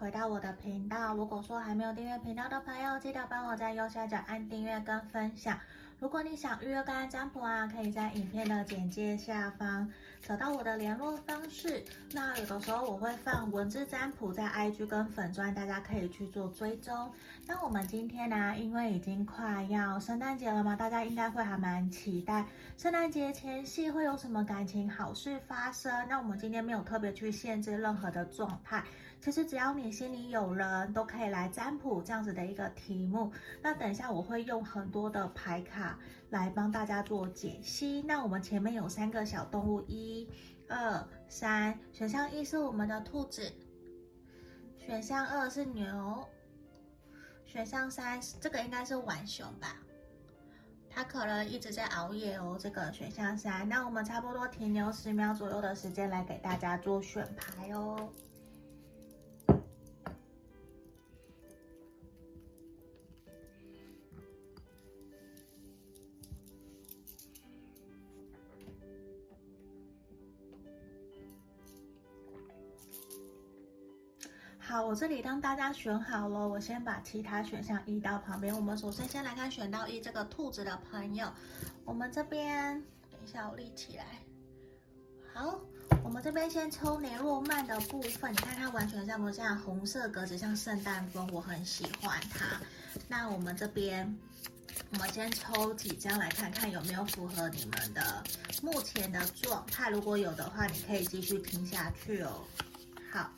[0.00, 1.14] 回到我的频道。
[1.14, 5.58] 如果说还没有订阅频道的朋友，记得帮我在右下角按订阅跟分享。
[5.98, 9.90] 如果你想预约个案占卜啊，可以在影片的简介下方
[10.22, 11.84] 找到我的联络方式。
[12.12, 17.10] 那有的时候我会放文字占卜在 IG 跟粉专，大家可以去做追踪。
[17.44, 22.44] 那我们今天呢、因为已经快要圣诞节了嘛，大家应该会还蛮期待
[22.76, 25.92] 圣诞节前夕会有什么感情好事发生。
[26.08, 28.84] 那我们今天没有特别去限制任何的状态。
[29.20, 33.32] 其实只要你心里有人，都可以来占卜这样子的一个题目。
[33.60, 35.98] 那等一下我会用很多的牌卡
[36.30, 38.00] 来帮大家做解析。
[38.02, 40.28] 那我们前面有三个小动物，一、
[40.68, 41.78] 二、三。
[41.92, 43.52] 选项一是我们的兔子，
[44.78, 46.26] 选项二是牛，
[47.44, 49.76] 选项三这个应该是浣熊吧？
[50.88, 52.56] 它可能一直在熬夜哦。
[52.58, 58.08] 这个选项三，那我们差不多停留十秒左右的时间来给大家做选牌哦。
[74.68, 78.54] 好，我这里当大家选好了，我先把其他选项移到旁边。
[78.54, 81.26] 我们首先先来看选到一这个兔子的朋友，
[81.86, 82.78] 我们这边
[83.10, 84.04] 等一下我立起来。
[85.32, 85.58] 好，
[86.04, 92.60] 我们这边先抽雷诺曼的部分，你看它完全像不像红色格子，像圣诞风，我很喜欢它。
[93.08, 94.14] 那我们这边，
[94.92, 98.22] 我们先抽几张来看看有没有符合你们的
[98.62, 102.44] 目前的状态，如果有的话，你可以继续听下去哦。
[103.10, 103.32] 好。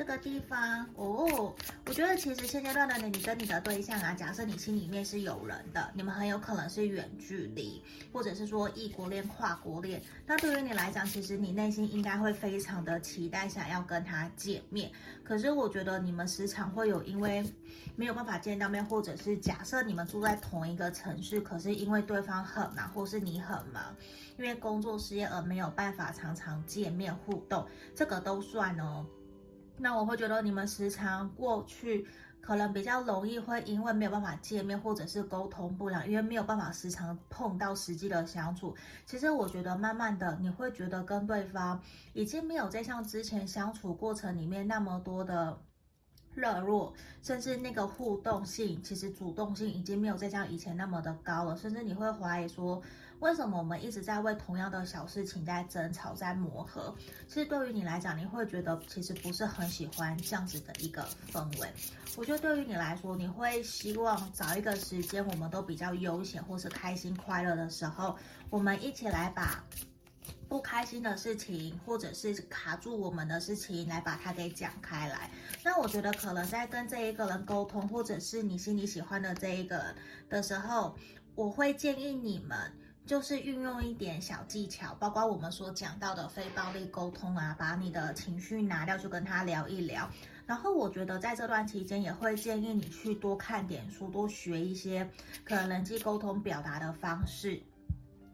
[0.00, 10.00] 这个地方哦，我觉得其实现阶段的你，跟你的对象啊，假设你心里面是有人的，你们很有可能是远距离，或者是说异国恋、跨国恋。
[10.26, 14.90] 那对于你来讲，其实你内心应该会非常的期待，想要跟他见面。
[15.22, 17.44] 可是我觉得你们时常会有因为
[17.94, 23.94] 没有办法见到面，或者是假设你们住在同一个城市，可是因为对方很忙，或是你很忙，
[24.38, 29.04] 因为工作事业而没有办法常常见面互动，这个都算哦。
[29.80, 32.06] 那我会觉得你们时常过去
[32.40, 38.74] 可能比较容易会因为没有办法见面，或者是沟通不了，因为没有办法时常碰到实际的相处。
[39.06, 41.80] 其实我觉得慢慢的你会觉得跟对方
[42.12, 45.58] 已经没有再像之前相处过程里面那么多的
[46.34, 46.92] 热络，
[47.22, 52.82] 甚至那个互动性，其实主动性已经没有再像以前那么的高了，甚至你会怀疑说。
[53.20, 56.94] 为什么我们一直在为同样的小事情在争吵、在磨合？
[57.28, 61.68] 其实对于你来讲，你会觉得其实不是很喜欢这样子的一个氛围。
[62.16, 68.16] 我觉得对于你来说，你会希望找一个时间，我们都比较悠闲或是开心快乐的时候，
[68.48, 69.62] 我们一起来把
[70.50, 75.30] 不开心的事情，或者是卡住我们的事情，来把它给讲开来。
[75.62, 79.94] 那我觉得可能在跟这一个人沟通，或者是你心里喜欢的这一个
[80.28, 80.96] 的时候，
[81.36, 82.58] 我会建议你们。
[83.06, 90.08] 就是运用一点小技巧，包括我们所讲到的非暴力沟通啊，把你的情绪拿掉，去跟他聊一聊。
[90.46, 95.10] 然后我觉得在这段期间，也会建议你去多看点书，多学一些
[95.44, 97.60] 可能人际沟通表达的方式。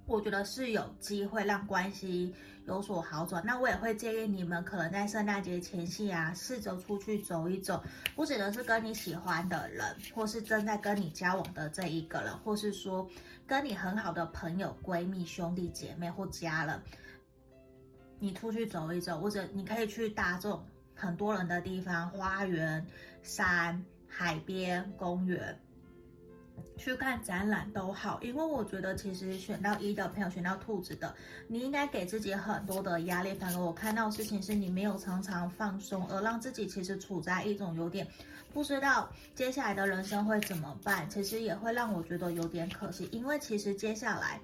[0.06, 2.34] 我觉得是有机会让关系
[2.66, 3.44] 有所好转。
[3.44, 7.82] 那我也会建议你们，可能在圣诞节前夕啊，试着出去走一走，
[8.14, 9.84] 不只是跟你喜欢的人，
[10.14, 13.08] 或是正在跟你交往的这一个人，或是说。
[13.48, 16.82] 跟你很好的朋友、闺蜜、兄弟姐妹或家人，
[18.18, 20.60] 你出去走一走，或者你可以去大众
[20.96, 22.84] 很多人的地方，花园、
[23.22, 25.56] 山、海边、公园，
[26.76, 28.18] 去看展览都好。
[28.22, 31.14] 因为我觉得，其实选到一的朋友，选到兔子的，
[31.48, 33.32] 你应该给自己很多的压力。
[33.34, 38.06] 反而我看到事情是你没有常常放松，而让自己其实处在一种有点。
[38.52, 44.40] 不知道接下来的人生会怎么办，其实也会让我觉得有点可惜，因为其实接下来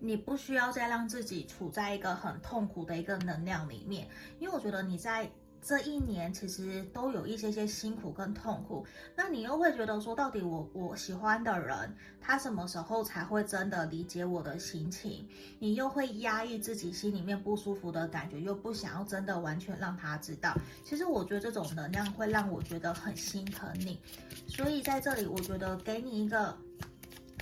[0.00, 4.08] 你不需要再让自己处在一个很痛苦的一个能量里面，
[4.38, 5.30] 因为我觉得你在。
[5.66, 8.86] 这一年其实都有一些些辛苦跟痛苦，
[9.16, 15.26] 那你又会觉得说，到底我我喜欢的人，他什么时候才会真的理解我的心情？
[15.58, 20.54] 你又会压抑自己心里面不舒服的感觉，又不想要真的完全让他知道。
[20.84, 23.98] 其实我觉得这种能量会让我觉得很心疼你，
[24.46, 26.56] 所以在这里，我觉得给你一个。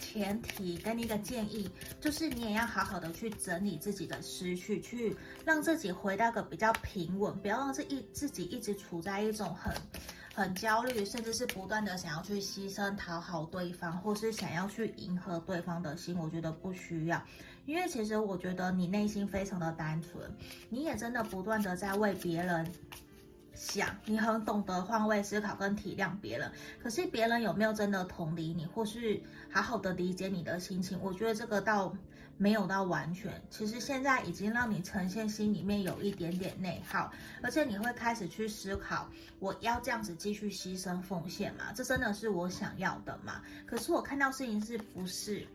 [0.05, 1.69] 前提给你一个建议，
[1.99, 5.17] 就是你也要好好的去整理自己的思绪，去
[5.47, 9.73] 让自己回到个比较平稳，不要让自己自己一直处在一种很
[10.35, 16.17] 很焦虑，甚至是不断的想要去牺牲讨好对方，或是想要去迎合对方的心。
[16.19, 17.21] 我觉得不需要，
[17.65, 20.31] 因为其实我觉得你内心非常的单纯，
[20.69, 22.71] 你也真的不断的在为别人。
[23.55, 26.51] 想，你很懂得换位思考跟体谅别人，
[26.83, 29.21] 可是别人有没有真的同理你，或是
[29.51, 30.99] 好好的理解你的心情？
[31.01, 31.95] 我觉得这个倒
[32.37, 33.41] 没有到完全。
[33.49, 37.13] 其实现在已经让你呈现心里面有一点点内耗，
[37.43, 39.09] 而且你会开始去思考，
[39.39, 41.73] 我要这样子继续牺牲奉献吗？
[41.75, 43.41] 这真的是我想要的吗？
[43.67, 45.47] 可是我看到事情是不是？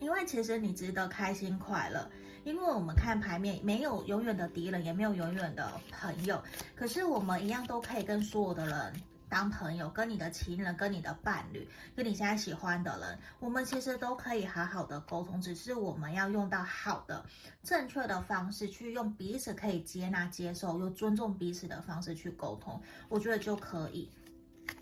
[0.00, 2.10] 因为其实你值得开心快乐。
[2.44, 6.42] 因为我们看牌面，没有永远的敌人，也没有永远的朋友。
[6.74, 8.92] 可是我们一样都可以跟所有的人
[9.28, 15.40] 当朋友，跟你的情人、跟你的伴侣、跟你现在喜欢的人，我们其实都可以好好的沟通。
[15.40, 17.24] 只是我们要用到好的、
[17.62, 24.10] 正确的方式，去用彼此可以接纳、接受又尊重彼此的方式去沟通，我觉得就可以。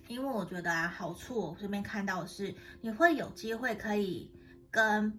[0.06, 4.30] 因为我觉得啊，好处我这边看到的是，你会有机会可以
[4.70, 5.18] 跟。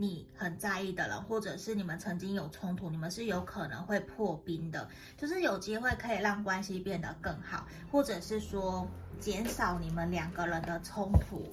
[0.00, 4.88] 你很在意的人，或者是你们曾经有冲突，你们是有可能会破冰的，
[5.18, 8.88] 就是有机会可以让关系变得更好，或者是说
[9.20, 11.52] 减少你们两个人的冲突，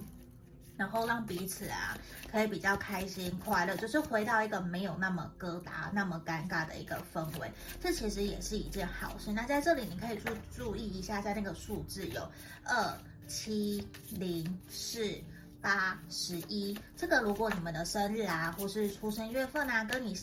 [0.77, 1.97] 然后让彼此啊
[2.31, 7.51] 可以比较开心快乐，就是回到一个没有那么疙瘩、那么尴尬的一个氛围，
[7.81, 9.33] 这其实也是一件好事。
[9.33, 12.21] 那在这里你可以注注意一下，在那个数字有
[12.63, 12.97] 二
[13.27, 15.21] 七零四。
[15.67, 20.17] 八十一，这个如果你们的生日啊，或是出生月份啊，跟你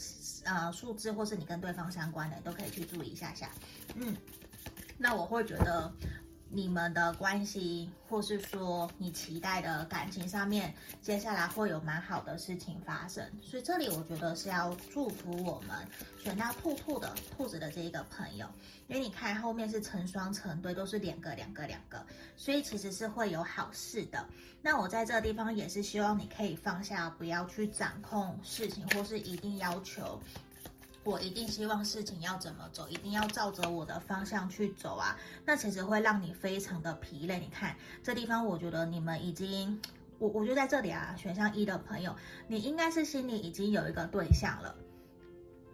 [0.45, 3.51] 呃数字，或是你跟对方相关的，都可以去注意一下下。
[3.95, 4.17] 嗯，
[4.97, 5.93] 那我会觉得。
[6.55, 10.73] 你们的关系，或是说你期待的感情上面，
[11.03, 13.29] 接下来会有蛮好的事情发生。
[13.43, 15.77] 所以这里我觉得是要祝福我们
[16.23, 18.47] 选到兔兔的兔子的这一个朋友，
[18.87, 22.07] 因为你看后面是成双成对，都是两个两个两个，
[22.37, 24.25] 所以其实是会有好事的。
[24.63, 30.21] 那我在这个地方也是希望你可以放下，不要去掌控事情，或是一定要求。
[31.05, 35.17] 我一定希望事情要怎么走，一定要照着我的方向去走啊！
[35.45, 37.39] 那其实会让你非常的疲累。
[37.39, 39.81] 你看这地方，我觉得你们已经，
[40.19, 42.17] 我我就在这里啊，选项一的朋友，
[42.49, 44.75] 你应该是心里已经有一个对象了。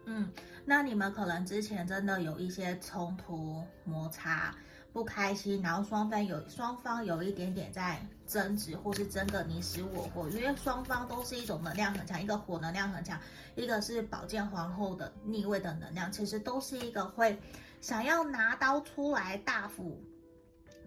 [0.07, 0.29] 嗯，
[0.65, 4.53] 那你们可能之前真的有一些冲突摩擦。
[4.93, 13.19] 不开心，然后双方有双方有一点点在争执，或是争个你死我活，因为双方都是一种能量很强，一个火能量很强，
[13.55, 17.39] 一个是宝剑皇后的逆位的能量，其实都是一个会
[17.81, 20.03] 想要拿刀出来大斧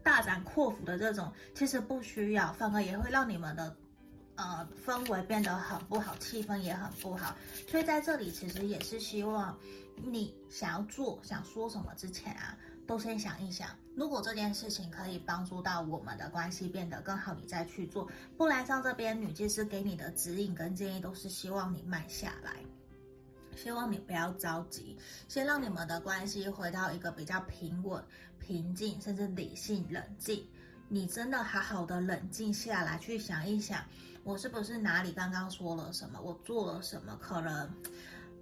[0.04, 3.74] 大展阔斧的这种，其实不需要，反而也会让你们的
[4.36, 7.34] 呃氛围变得很不好，气氛也很不好，
[7.70, 9.58] 所以在这里其实也是希望
[9.96, 12.58] 你想要做想说什么之前啊。
[12.86, 18.10] 都先想一想，如果这件事情可以帮助到我们的关系变得更好，你再去做。
[18.38, 22.58] 不然，像这边女祭司给你的指引跟建议，都是希望你慢下来，
[23.56, 24.98] 希望你不要着急，
[25.30, 28.04] 先让你们的关系回到一个比较平稳、
[28.38, 30.46] 平静，甚至理性、冷静。
[30.90, 33.82] 你真的好好的冷静下来，去想一想，
[34.24, 37.74] 我是不是哪里刚刚说了什么，我做了什么，可能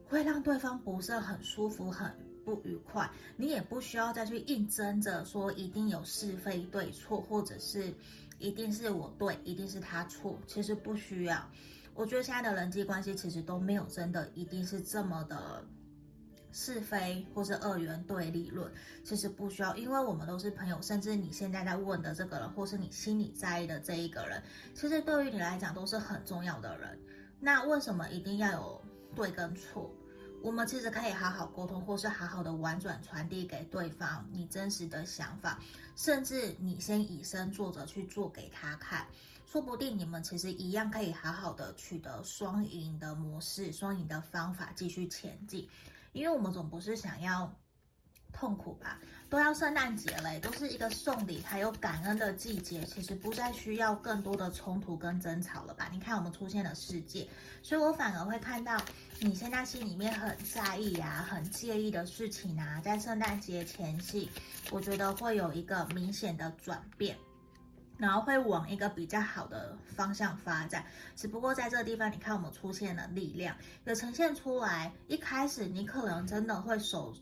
[0.09, 2.11] 会让对方不是很舒服，很。
[2.43, 7.93] 不愉快，你也不需要再去硬争着说一定有是非对错，或者是
[8.39, 10.39] 一定是我对，一定是他错。
[10.47, 11.49] 其实不需要。
[11.93, 15.63] 我觉得现在的人际关系其实都没有真的一定是这么的
[16.53, 18.71] 是非或是二元对立论。
[19.03, 24.41] 其实不需要，因为我们都是朋友，甚至你现在在问的这个人，或是你心里在意的这一个人，
[24.73, 26.97] 其实对于你来讲都是很重要的人。
[27.39, 28.81] 那为什么一定要有
[29.15, 29.93] 对跟错？
[30.41, 35.59] 我们其实可以好好沟通，或是好好的婉转传递给对方你真实的想法，
[35.95, 39.05] 甚至你先以身作则去做给他看，
[39.45, 45.69] 说不定你们其实一样可以好好的取得双赢的模式、双赢的方法继续前进，
[46.11, 47.53] 因为我们总不是想要
[48.31, 48.99] 痛苦吧？
[49.29, 55.87] 都要圣诞节了，都是一个送礼还有感恩的季节，其实不再需要更多的冲突跟争吵了吧？
[55.91, 57.25] 你看我们出现了世界，
[57.61, 58.77] 所以我反而会看到
[59.19, 64.29] 你现在心里面很在意啊、很介意的事情啊，在圣诞节前夕，
[64.69, 67.15] 我觉得会有一个明显的转变，
[67.97, 70.83] 然后会往一个比较好的方向发展。
[71.15, 74.91] 只不过在这个地方，你看我们出现了力量，有呈现出来。
[75.07, 77.13] 一开始你可能真的会手。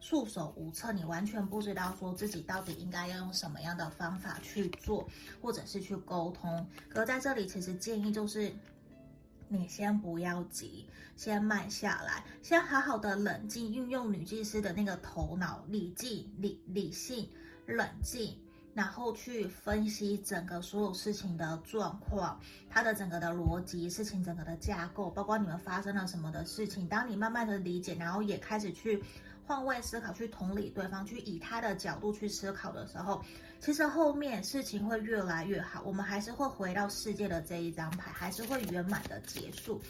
[0.00, 5.08] 束手无策，你完全不知道说自己到底应该要用什么样的方法去做，
[5.40, 6.66] 或者是去沟通。
[6.88, 8.52] 可在这里，其实建议就是，
[9.48, 10.86] 你先不要急，
[11.16, 16.06] 先慢下来，先好好的冷静，运用女祭司的那个头脑，理智、
[16.38, 17.28] 理理性、
[17.66, 18.38] 冷静，
[18.74, 26.86] 然后去分析整个所有事情的状况，它的整个的逻辑，事情整个的架构，包括你们发生了什么的事情。
[26.86, 29.02] 当你慢慢的理解，然后也开始去。
[29.46, 33.22] 换位思考，去同理对方，去以他的角度去思考的时候，
[33.60, 35.82] 其实后面事情会越来越好。
[35.84, 39.80] 我们还是会回到世界的这一张牌，还是会圆满的结束。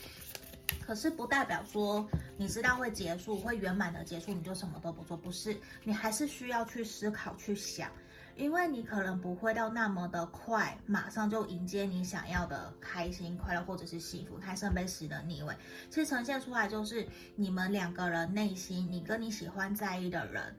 [0.84, 5.56] 可是不代表说你知道会结束，会圆满的结束，你就什么都不做，不是？
[5.84, 7.90] 你还是需要去思考，去想。
[8.36, 14.36] 因为你可能不会到那么的快，马上就迎接你想要的开心、快乐或者是幸福。
[14.36, 15.56] 开圣杯十的逆位，
[15.88, 20.54] 其实呈现出来就是你们两个人内心，你跟你喜欢在意的人，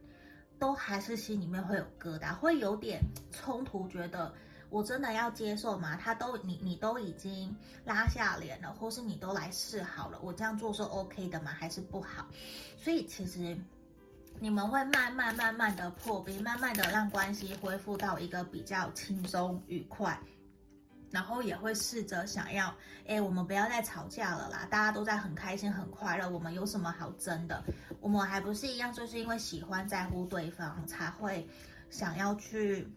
[0.57, 2.99] 都还是心里面会有疙瘩，会有点
[3.31, 4.33] 冲突，觉得
[4.71, 5.95] 我真的要接受吗？
[5.95, 7.55] 他都你你都已经
[7.85, 11.51] 拉下脸了，或是你都来示好了，我这样做是 OK 的吗？
[11.51, 12.25] 还是不好？
[12.75, 13.55] 所以其实。
[14.39, 20.19] 你们会慢慢慢慢的破冰，慢慢的让关系恢复到一个比较轻松愉快，
[21.09, 22.73] 然后也会试着想要，
[23.07, 27.63] 哎，我们不要再吵架了啦，大家都在很开心很快乐，我们有什么好争的？
[27.99, 31.47] 我们还不是一样，就是因为喜欢在乎对方，才会
[31.89, 32.87] 想要去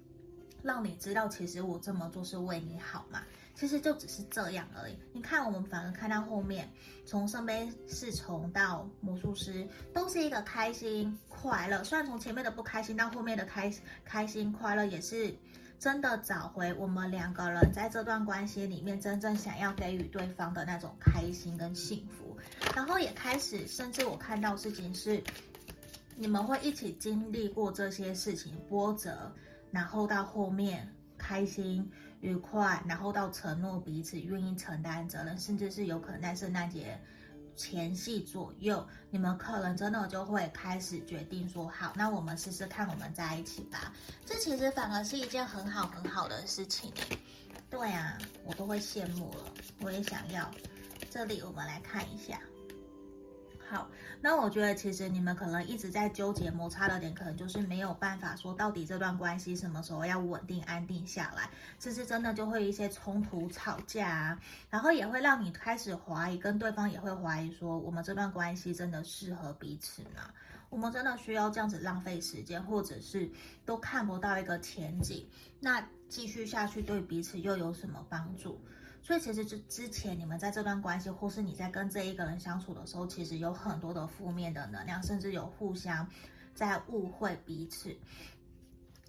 [0.62, 3.22] 让你知道，其实我这么做是为你好嘛。
[3.54, 4.96] 其实就只是这样而已。
[5.12, 6.70] 你看，我们反而看到后面，
[7.04, 11.84] 从圣杯侍从到魔术师，都是一个开心快乐。
[11.84, 13.70] 虽然从前面的不开心到后面的开
[14.02, 15.34] 开心快乐，也是
[15.78, 22.34] 真的找回我们两个人在这段关系里面真正想要给予对方的那种开心跟幸福。
[22.74, 25.22] 然后也开始，甚至我看到事情是，
[26.16, 29.30] 你们会一起经历过这些事情波折，
[29.70, 31.90] 然后到后面开心。
[32.22, 37.00] 愉快，然后到承诺彼此愿意承担责任，甚至是有可能在圣诞节
[37.56, 43.94] 前夕左右，你们可能真的就会开始决定说好，那我们试试看，我们在一起吧。
[44.26, 46.92] 这其实反而是一件很好很好的事情。
[47.70, 49.44] 对啊，我都会羡慕了，
[49.80, 50.50] 我也想要。
[51.08, 52.38] 这里我们来看一下。
[53.70, 53.88] 好，
[54.20, 61.48] 那我觉得其实你们可能一直在纠结摩擦的点，可能就是没有办法说到底这段关系什么时候要稳定安定下来，
[61.78, 70.34] 这是真的就会一些冲突吵架啊，然后也会让你开始怀疑，跟对方也会怀疑说，我们这段关系真的适合彼此吗？
[70.68, 73.30] 我们真的需要这样子浪费时间，或者是
[73.64, 75.28] 都看不到一个前景，
[75.60, 78.60] 那继续下去对彼此又有什么帮助？
[79.02, 86.06] 所以其实就之前你们在这段关系，或是你在跟这一个人相处的时候，其实有很多的负面的能量，甚至有互相
[86.54, 87.96] 在误会彼此。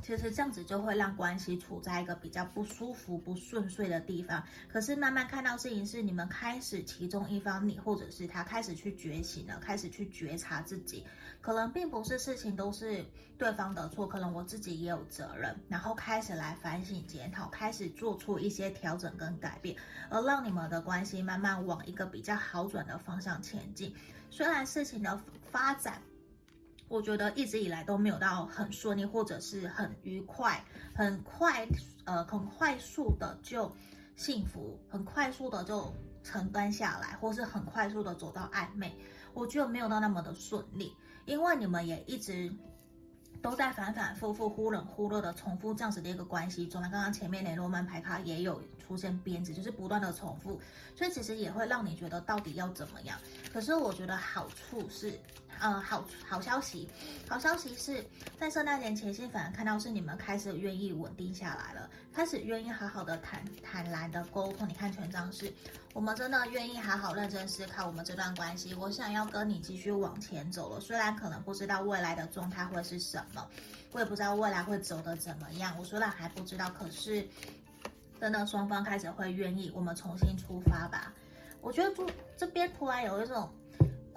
[0.02, 4.44] 其实这样子就会让关系处在一个比较不舒服、不顺遂的地方。
[4.68, 11.06] 可是慢慢看到事情是你们开始，其中一方你或者是他开始去觉醒了，开始去觉察自己，
[11.40, 13.06] 可能并不是事情都是
[13.38, 15.56] 对方的错，可能我自己也有责任。
[15.70, 19.76] 然后开始来反省检讨，开始做出一些调整跟改变，
[20.10, 23.96] 而让你们的关系慢慢往一个比较好转的方向前进。
[24.30, 26.02] 虽然事情的发展。
[26.92, 30.62] 我觉得一直以来都没有到很顺利，或者是很愉快，
[30.94, 31.66] 很快，
[32.04, 33.74] 呃，很快速的就
[34.18, 35.90] 幸福，很快速的就
[36.22, 38.94] 承担下来，或是很快速的走到暧昧，
[39.34, 40.94] 我觉得没有到那么的顺利，
[41.24, 42.54] 因为你们也一直
[43.42, 46.82] 都在反反复复、忽冷忽热的重复这样子的一个关系中。
[46.82, 50.60] 那刚刚前面雷诺曼牌卡也有出现编织，就是不断的重复，
[50.94, 53.18] 所以其实也会让你觉得到底要怎么样。
[53.54, 55.18] 可是我觉得好处是。
[55.62, 56.90] 呃，好好消息，
[57.30, 58.04] 好消息是
[58.40, 64.68] 在圣诞节前夕，反而看到是你们开始愿意稳定下来了，开始愿意好好的坦坦然的沟通。
[64.68, 65.54] 你看权杖是，
[65.94, 68.74] 我们真的愿意好好认真思考我们这段关系。
[68.74, 73.48] 我想要跟你继续往前走了，虽然可能不知道未来的状态会是什么，
[73.92, 75.76] 我也不知道未来会走得怎么样。
[75.78, 77.24] 我虽然还不知道，可是
[78.20, 81.14] 真的双方开始会愿意，我们重新出发吧。
[81.62, 82.04] 我觉得这
[82.36, 83.48] 这边突然有一种。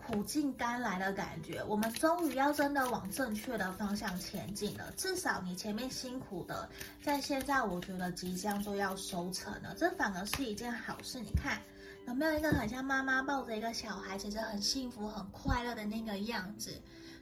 [0.07, 4.93] 苦尽甘来的感觉，我们终于要真的往正确的方向前进了。
[4.97, 6.69] 至少你前面辛苦的，
[7.03, 11.19] 在现在我觉得即将就要收成了，这反而是一件好事。
[11.21, 11.59] 你看
[12.07, 16.71] 有没有一个很像妈妈抱着一个小孩，其实很幸福、很快乐的那个样子？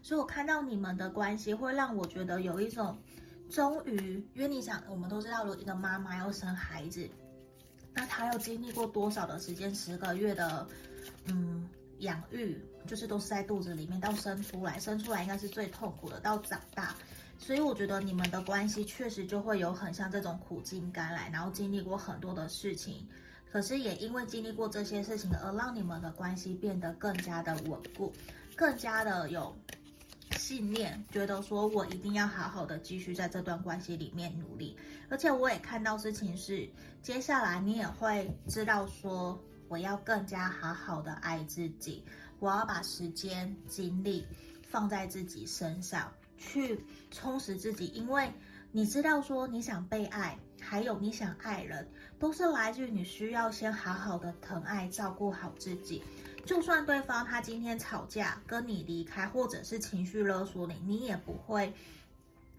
[0.02, 2.98] 所以我看到你们的关系，会让我觉得有一种
[3.48, 7.08] 终于，因为你想，我们都知道，有一个妈妈要生孩子，
[7.94, 9.72] 那她要经历过多少的时间？
[9.74, 10.66] 十个月的，
[11.26, 11.68] 嗯。
[11.98, 16.94] 养育就是都是在肚子里面，到生出来，生出来应该是最痛苦的，到长大，
[17.38, 23.06] 所以我觉得你们的关系确实就会有很像这种苦尽甘来，然后经历过很多的事情，
[23.50, 28.12] 可是也因为经历过这些事情，而让你们的关系变得更加的稳固，
[28.56, 29.56] 更加的有
[30.36, 34.76] 信念，觉得说我一定要好好的继续在这段关系里面努力，
[35.08, 36.68] 而且我也看到事情是，
[37.02, 39.40] 接下来你也会知道说。
[39.68, 42.04] 我要更加好好的爱自己，
[42.42, 44.26] 我要把时间精力
[44.64, 48.28] 放在自己身上，去充实自己，因为
[48.72, 56.02] 你知道说你想被爱，还有你想爱人，都是来自于你需要先好好的疼爱、照顾好自己。
[56.44, 61.72] 就算对方他今天吵架跟你离开，或者是情绪勒索你，你也不会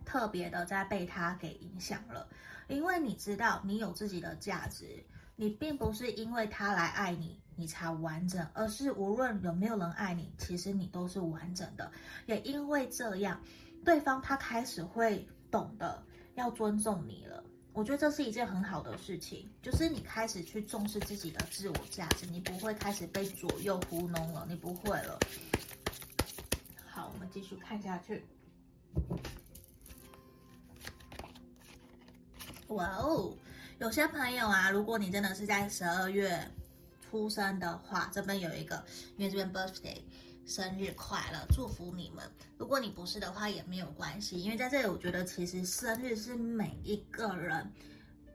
[0.05, 2.25] 特别的再被他给影响了，
[2.69, 5.03] 因为你知道你有自己的价值，
[5.35, 11.91] 你并不是因为他来爱你，你才完整，而是无论有没有人爱你，其实你都是完整的。
[12.25, 13.41] 也因为这样，
[13.83, 16.03] 对方他开始会懂得
[16.36, 17.43] 要尊重你了。
[17.74, 25.19] 我觉得这是一件很好的事情，就是你开始去重视自己的自我价值，你不会开始被左右糊弄了，你不会了。
[26.86, 28.24] 好，我们继续看下去。
[32.67, 33.36] 哇哦，
[33.79, 36.48] 有些朋友啊，如果你真的是在十二月
[37.13, 38.84] 出生的话，这边有一个，
[39.17, 40.01] 因为这边 birthday。
[40.46, 42.29] 生日快乐，祝福你们。
[42.58, 47.72] 如果你不是的话，也没有关系，因为在这里，我觉得其实生日是每一个人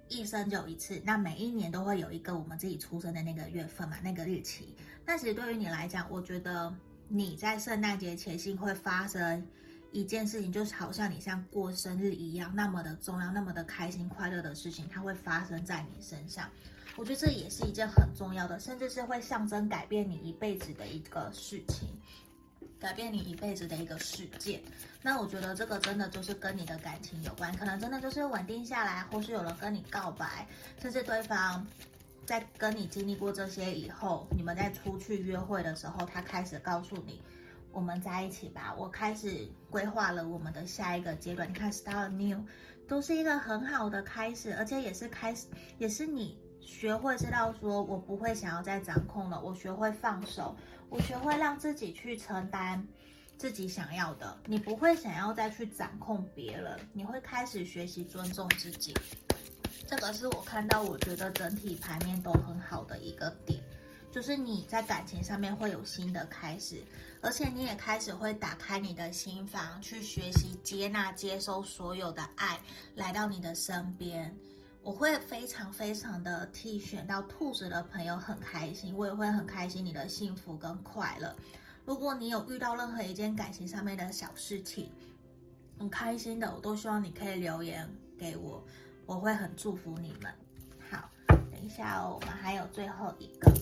[0.09, 4.75] 一生就一次，那每一年都会有一个我们自己出生的那个月份嘛，那个日期。
[5.05, 6.73] 那其实对于你来讲，我觉得
[7.09, 9.47] 你在圣诞节前夕会发生
[9.93, 16.49] 一件事情，就是好像你像过生日一样，那么的重要，那么的开心快乐的事情，它会发生在你身上。
[16.99, 21.89] 我觉得这也是一件很重要的，甚至是会象征改变你一辈子的一个事情，
[22.81, 24.61] 改变你一辈子的一个事件。
[25.01, 30.45] 那我觉得这个真的就是跟你的感情有关，可能真的就是稳定下来，或是有人跟你告白，
[30.83, 31.65] 甚至对方
[32.27, 37.23] 在跟你经历过这些以后，你们在出去约会的时候，他开始告诉你，
[37.71, 41.49] 我们在一起吧，我开始规划了我们的下一个阶段。
[41.49, 42.45] 你看，start new
[42.89, 45.47] 都是一个很好的开始，而且也是开始，
[45.79, 46.37] 也是你。
[46.69, 49.41] 学会知道说，我不会想要再掌控了。
[49.41, 50.55] 我学会放手，
[50.91, 52.87] 我学会让自己去承担
[53.37, 54.39] 自己想要的。
[54.45, 58.95] 你不会想要再去掌控别人，你会开始学习尊重自己。
[59.89, 63.61] 这个是我看到，我觉得整体牌面都很好的一个点，
[64.13, 66.85] 就是你在感情上面会有新的开始，
[67.23, 72.61] 而且你也开始会打开你的心房，去学习接纳、接收所有的爱
[72.95, 74.33] 来到你的身边。
[74.83, 81.37] 我会非常非常的替选到兔子的朋友很开心，我也会很开心你的幸福跟快乐。
[81.85, 84.91] 如果你有遇到任何一件感情上面的小事情，
[85.79, 87.89] 很开心的，我都希望你可以留言
[88.19, 88.65] 给我，
[89.05, 90.33] 我会很祝福你们。
[90.91, 93.53] 好，等一下哦，我们还有最后一个，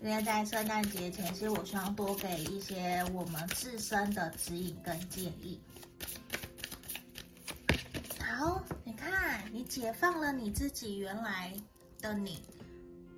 [0.00, 5.60] 因为在圣诞节前夕，我希望多给一些我们自身的指引跟建议。
[8.18, 8.62] 好。
[9.52, 11.52] 你解放了你自己原来
[12.00, 12.42] 的你，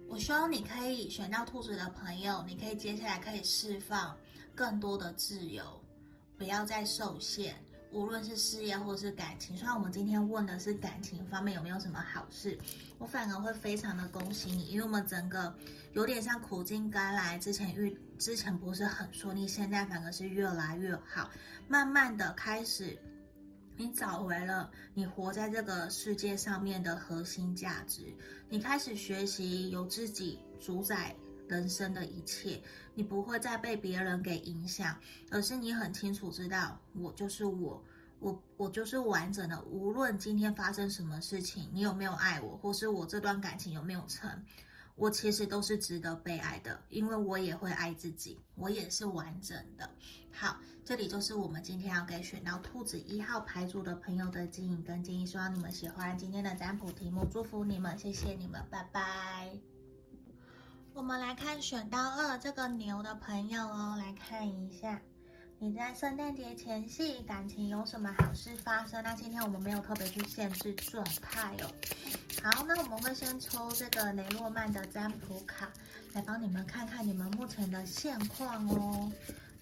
[0.09, 4.17] 我希望你可以选到兔子的朋友，你可以接下来可以释放
[4.55, 5.65] 更多的自由，
[6.37, 7.55] 不要再受限，
[7.93, 9.57] 无论是事业或是感情。
[9.57, 12.57] 虽然我们今天问的是感情方面有没有什么好事，
[12.99, 15.53] 我反而会非常的恭喜你，因为我们整个
[15.93, 21.29] 有点像苦尽甘来，之前遇之前不是很顺利，现在反而是越来越好，
[21.67, 22.97] 慢慢的开始。
[23.79, 28.13] 你找回了你活在这个世界上面的核心价值，
[28.49, 31.15] 你开始学习由自己主宰
[31.47, 32.61] 人生的一切，
[32.93, 34.99] 你不会再被别人给影响，
[35.31, 37.81] 而是你很清楚知道，我就是我，
[38.19, 44.29] 我我就是完整的，无论今天发生什么事情，你有没有爱我，或是我这段感情有没有成。
[44.99, 49.89] 我其实都是值得被爱的，因为我也会爱自己，我也是完整的。
[50.33, 59.57] 好，这里就是我们今天要给选到兔子一号牌组的朋友的指引跟建议，希望你们喜欢今天的占卜题目，祝福你们，谢谢你们，拜拜。
[60.95, 65.01] 我们来看选到二这个牛的朋友哦，来看一下。
[65.61, 69.03] 你在圣诞节前夕，感情有什么好事发生？
[69.03, 71.67] 那今天我们没有特别去限制状态哦。
[72.45, 75.69] 好，那我们会先抽这个雷诺曼的占卜卡，
[76.13, 79.11] 来帮你们看看你们目前的现况哦。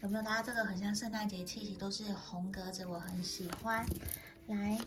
[0.03, 3.87] 有没有大家这个很像圣诞节气息，都是红格子，我很喜欢。
[4.49, 4.79] 来。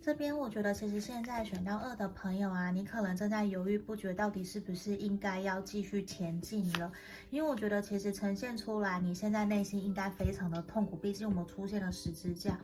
[0.00, 6.92] 这边我觉得，其实现在选到二的朋友啊，你可能正在犹豫不决，到底是不是应该要继续前进了？
[7.30, 10.94] 因为我觉得，其实呈现出来，你现在内心应该非常的痛苦。
[10.94, 12.56] 毕竟我们出现了十字架，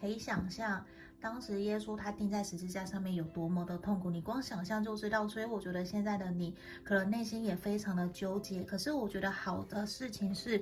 [0.00, 0.84] 可以想象
[1.20, 5.28] 当时耶稣他钉在十字架上面有多么的痛苦，你光想象就知道。
[5.28, 8.64] 所以我觉得现在的你，可能内心也非常的纠结。
[8.64, 10.60] 可是我觉得好的事情是。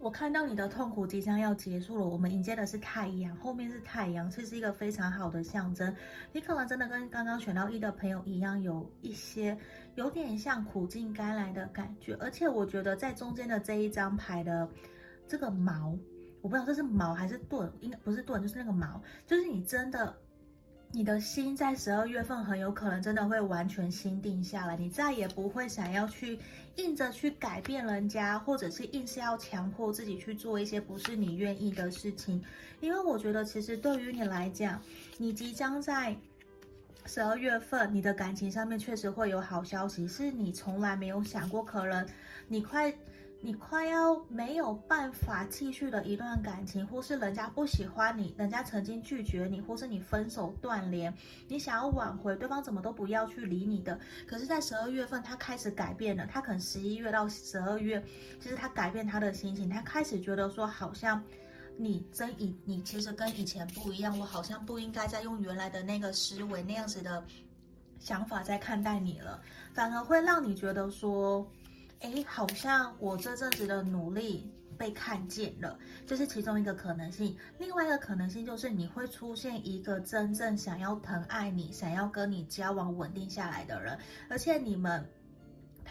[0.00, 5.94] 我看到你的痛苦即将要结束了，我们迎接的是太阳，后面是太阳，这是一个非常好的象征。
[6.32, 9.54] 你可能真的跟刚刚选到一的朋友一样，有一些
[9.96, 14.66] 有点像苦尽甘来的感觉，而且我觉得在中间的这一张牌的
[15.28, 15.94] 这个矛，
[16.40, 20.16] 我不知道这是矛还是盾，应该不是盾，就是那个矛，就是你真的。
[20.92, 26.36] 你的心在十二月份很有可能真的会完全心定下来，你再也不会想要去
[26.76, 32.42] 硬着去改变人家，或者是硬是要强迫自己去做一些不是你愿意的事情。
[32.80, 34.82] 因为我觉得，其实对于你来讲，
[35.16, 36.16] 你即将在
[37.06, 42.06] 十二月份，你的感情上面确实会有好消息，是你从来没有想过，可能
[42.48, 42.92] 你快。
[43.42, 51.12] 你快要没有办法继续的一段感情，或是人家不喜欢你，人家曾经拒绝你，或是你分手断联，
[51.48, 53.98] 你想要挽回，对方怎么都不要去理你的。
[54.26, 58.04] 可是，在十二月份，他开始改变了，他可能十一月到十二月，
[58.38, 61.22] 其实他改变他的心情，他开始觉得说，好像
[61.78, 67.24] 你真以你其实跟以前不一样，我好像不应该再用原来的那个思维那样子的
[67.98, 69.40] 想法在看待你了，
[69.72, 71.50] 反而会让你觉得说。
[72.00, 77.36] 哎，好像我这阵子的努力被看见了，这是其中一个可能性。
[77.58, 83.98] 另外一个可能性就是你会出现一个真正想要疼爱你、想要跟你交往稳定下来的人，
[84.30, 85.06] 而且你们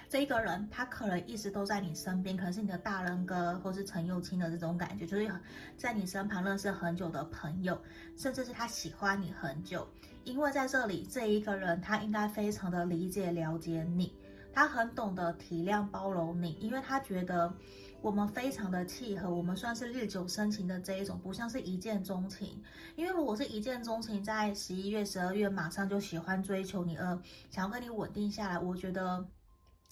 [0.10, 5.32] 这个人他可能一直都在你身边，可能是你的大人哥或是陈幼清的这种感觉，就是
[5.78, 7.80] 在你身旁认识很久的朋友，
[8.17, 9.88] 甚至是他喜欢你很久。
[10.24, 14.12] 因为在这里这一个人他应该非常的理解了解你。
[14.60, 17.54] 他很懂得体谅包容你，因为他觉得
[18.02, 22.62] 我们非常的契合，我们算是日久生情的这一种，不像是一见钟情。
[22.98, 27.17] 因为如果是一见钟情，在十一月、十二月马上就喜欢追求你，而，
[27.50, 29.26] 想要跟你稳定下来，我觉得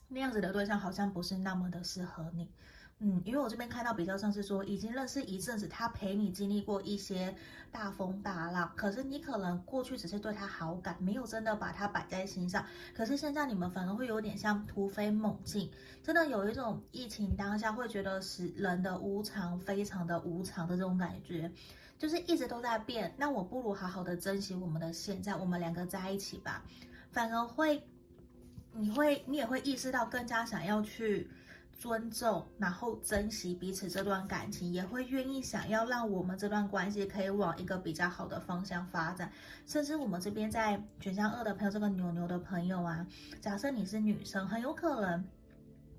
[0.09, 2.51] 那样子的对象好像不是那么的适合你。
[2.99, 7.35] 嗯，因为我这边看到比较像是说，已经认识一阵子，他陪你经历过一些
[7.71, 12.65] 大风大浪，可是你可能过去只是对他好感，没有真的把他摆在心上。
[12.95, 21.51] 可是现在你们反而会有点像突飞猛进，真的有一种疫情当下会觉得是人的无常，非常的无常的这种感觉，
[21.99, 23.13] 就是一直都在变。
[23.15, 26.63] 那我不如好好的珍惜我们的现在，我们两个在一起吧。
[27.11, 27.87] 反而会，
[28.73, 31.29] 你会，你也会意识到更加想要去。
[31.77, 39.31] 尊重，然后珍惜彼此这段感情，也会愿意想要让我们这段关系可以往一个比较好的方向发展。
[39.65, 43.05] 甚至我们这边在选项二的朋友，这个牛牛的朋友啊，
[43.39, 45.23] 假设你是女生，很有可能。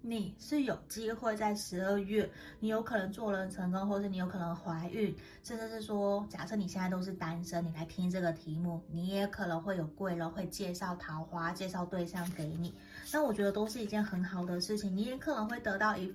[0.01, 12.73] 你是有机会在十二月，你有可能做人成功，或者你有可能怀孕，甚至是说，假设你现在都是单身，你来听这个题目，你也可能会有贵人会介绍桃花、介绍对象给你。
[13.13, 16.15] 那我觉得都是一件很好的事情，你也可能会得到一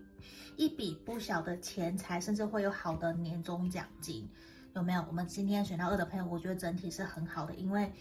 [0.56, 4.30] 一笔不小的钱财，甚至会有好的年终奖金，
[4.76, 5.04] 有没有？
[5.08, 7.92] 我们今天选到二的朋友，我觉得整体是很好的，因为。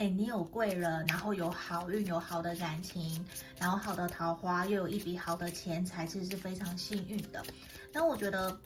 [0.00, 3.26] 哎，你有贵人，然后有好运，有好的感情，
[3.58, 7.42] 然后好的桃花，又有一笔好的钱财，其实是非常幸运的。
[7.92, 8.56] 那我觉得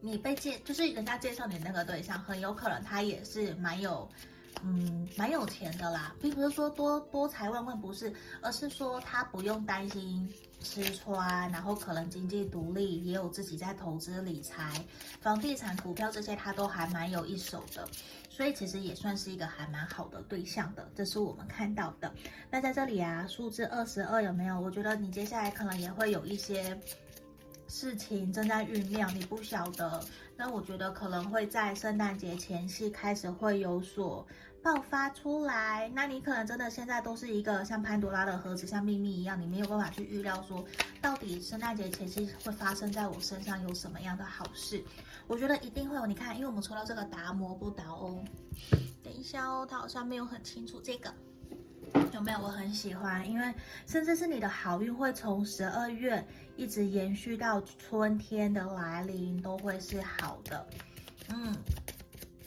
[0.00, 4.10] 你被介，就是人家介绍你那个对象，很有可能他也是蛮有，
[4.64, 10.28] 嗯，蛮有钱的啦，并不是说多多财万贯，不是，而是说他不用担心
[10.60, 14.84] 吃穿，然后可能经济独立，也有自己在投资理财，
[15.20, 17.86] 房地产、股票这些他都还蛮有一手的。
[18.30, 22.12] 所以其实也算是一个还蛮好的对象的，这是我们看到的。
[22.48, 24.60] 那在这里啊，数字二十二有没有？
[24.60, 26.80] 我觉得你接下来可能也会有一些
[27.66, 30.00] 事情正在酝酿，你不晓得。
[30.36, 34.24] 那我觉得可能会在圣诞节前夕开始会有所
[34.62, 35.90] 爆发出来。
[35.94, 40.64] 那你可能真的现在都是一个像潘多拉的盒子，像秘密一样，你没有办法去预料说
[41.00, 44.82] 到底圣诞节前夕会发生在我身上有什么样的好事。
[45.26, 48.24] 我觉得一定会有，你看，因为我们抽到这个达摩不倒翁，
[49.02, 51.12] 等一下哦，它好像没有很清楚这个
[52.14, 52.38] 有没有？
[52.38, 53.54] 我很喜欢，因为
[53.86, 60.66] 甚至是你的好运会从十二月一直延续到春天的来临，都会是好的，
[61.28, 61.54] 嗯。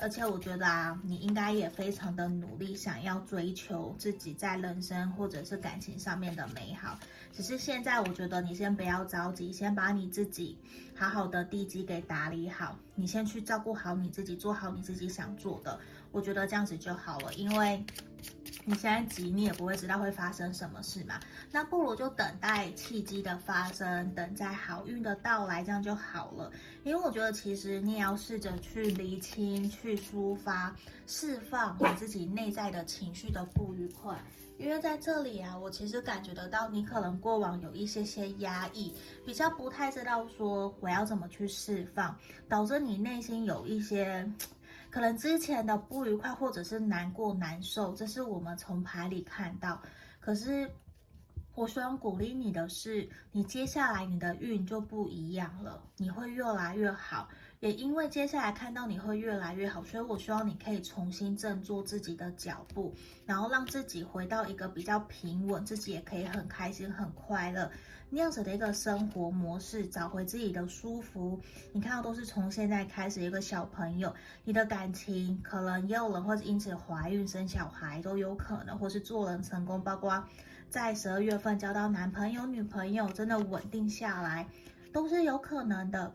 [0.02, 7.00] 而且我觉得啊，你应该也非常的努力，想要追求自己在人生或者是感情上面的美好。
[7.32, 10.58] 只是现在，我觉得你先不要着急，先把你自己
[10.96, 12.76] 好好的地基给打理好。
[12.96, 15.80] 你先去照顾好你自己，做好你自己想做的。
[16.12, 17.86] 我觉得这样子就好了，因为。
[18.66, 21.20] 你现在急，你也不会知道会发生什么事嘛。
[21.52, 26.52] 那不如就等待契机的发生，等待好运的到来，这样就好了。
[26.84, 30.76] 因为我觉得，其实你也要试着去厘清、去抒发、
[31.08, 34.18] 释放你自己内在的情绪的不愉快。
[34.58, 38.94] 因为在这里啊，我其实感觉得到，你可能过往有一些些压抑，
[39.26, 42.16] 比较不太知道说我要怎么去释放，
[42.48, 44.32] 导致你内心有一些。
[44.92, 49.82] 可能之前的不愉快或者是难过难受，这是我们从牌里看到。
[50.20, 50.70] 可是
[51.56, 57.28] 我想鼓励你的是，你接下来你的运就不一样了，你会越来越好，
[57.62, 62.92] 也因为接下来看到你会越来越好，所以我希望你可以重新振作自己的脚步，
[63.24, 67.72] 然后让自己回到一个比较平稳，自己也可以很开心、很快乐
[68.10, 71.40] 那样子的一个生活模式，找回自己的舒服。
[71.72, 74.12] 你看到都是从现在开始，一个小朋友，
[74.44, 80.24] 你的感情可能也有人会因此怀孕生小孩都有可能，或是做人成功，包括
[80.72, 84.48] 在十二月份交到男朋友、女朋友，真的稳定下来，
[84.92, 86.12] 都是有可能的。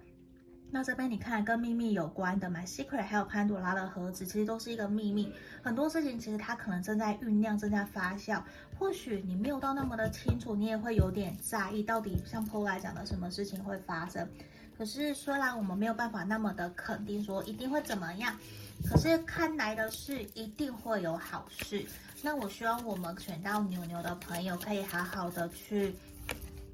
[0.76, 5.32] 那这边你看跟秘密有关的，My Secret 还有潘朵拉的盒子，其实都是一个秘密。
[5.62, 8.42] 很多事情其实它可能正在酝酿，正在发酵。
[8.78, 14.28] 或许你没有到那么的清楚，你也会有点在意，到底像 Paul 来讲的什么事情会发生。
[14.76, 18.38] 可是虽然我们没有办法那么的肯定说一定会怎么样，
[18.86, 21.86] 可是看来的是一定会有好事。
[22.20, 25.94] 那我希望我们选到牛牛的朋友可以好好的去。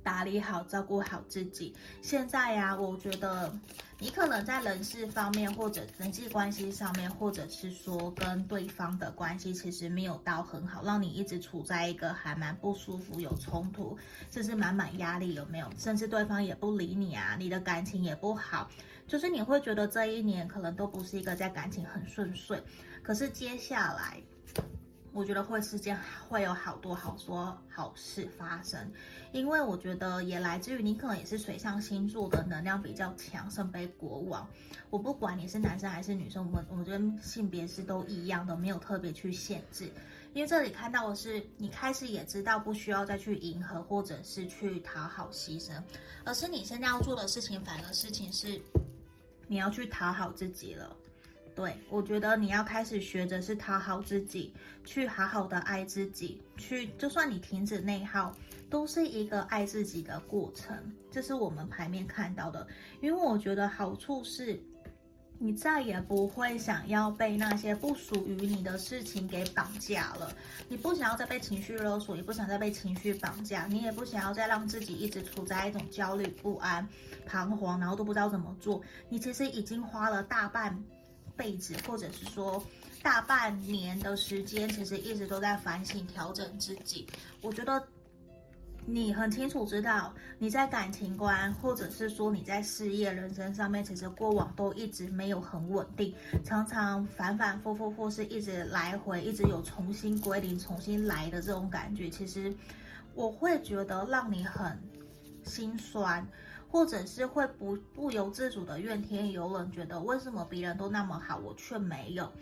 [0.03, 1.75] 打理好，照顾好自己。
[2.01, 3.53] 现在呀，我觉得
[3.99, 13.97] 你可能在人事方面，或者人际关系上面，或者是说跟对方的关系，其实没有到很好，让你一直处在一个还蛮不舒服、有冲突，
[14.31, 15.71] 甚至满满压力，有没有？
[15.79, 18.69] 甚至对方也不理你啊，你的感情也不好，
[19.07, 22.63] 就是你会觉得这一年可能都不是一个在感情很顺遂。
[23.03, 24.21] 可是接下来。
[25.15, 25.99] 我觉得会是件
[26.29, 28.91] 会有好多好多好事发生，
[29.31, 34.49] 因为我觉得也来自于你可能也是水象星座的能量比较强，圣杯国王。
[34.89, 39.91] 我不管你是男生还是女生，我们我们觉得性别是都一样的，没有特别去限制。
[40.35, 45.73] 因为这里看到的是你开始也知道不需要再去迎合或者是去讨好牺牲，
[46.25, 48.59] 而是你现在要做的事情，反而事情是
[49.47, 50.97] 你要去讨好自己了。
[51.55, 54.55] 对，我觉得你要开始学着是讨好自己，
[54.87, 58.35] 去好好的爱自己，去就算你停止内耗，
[58.71, 60.75] 都是一个爱自己的过程。
[61.11, 62.67] 这是我们牌面看到的，
[63.03, 64.59] 因为我觉得好处是，
[65.39, 70.35] 你再也不会想要被那些不属于你的事情给绑架了。
[70.71, 76.89] 你不想要再被情绪勒索，也不想再被情绪绑架，你也不想要再让自己一直处在一种焦虑不安、
[77.27, 78.81] 彷徨，然后都不知道怎么做。
[79.11, 80.83] 你其实已经花了大半。
[81.37, 82.63] 辈子，或者是说
[83.03, 87.07] 大半年的时间，其实一直都在反省、调整自己。
[87.41, 87.83] 我觉得
[88.85, 96.15] 你很清楚知道，你在感情观，或者是说你在事业、人生上面，其实过往都一直没有很稳定，
[96.45, 102.11] 常常反反复复，或是一直来回，一直有重新归零、重新来的这种感觉。
[102.11, 102.55] 其实
[103.15, 104.77] 我会觉得让你很
[105.45, 106.27] 心酸。
[106.73, 112.33] 或者是会不不由自主的怨天尤人，觉得为什么别人都那么好，我却没有。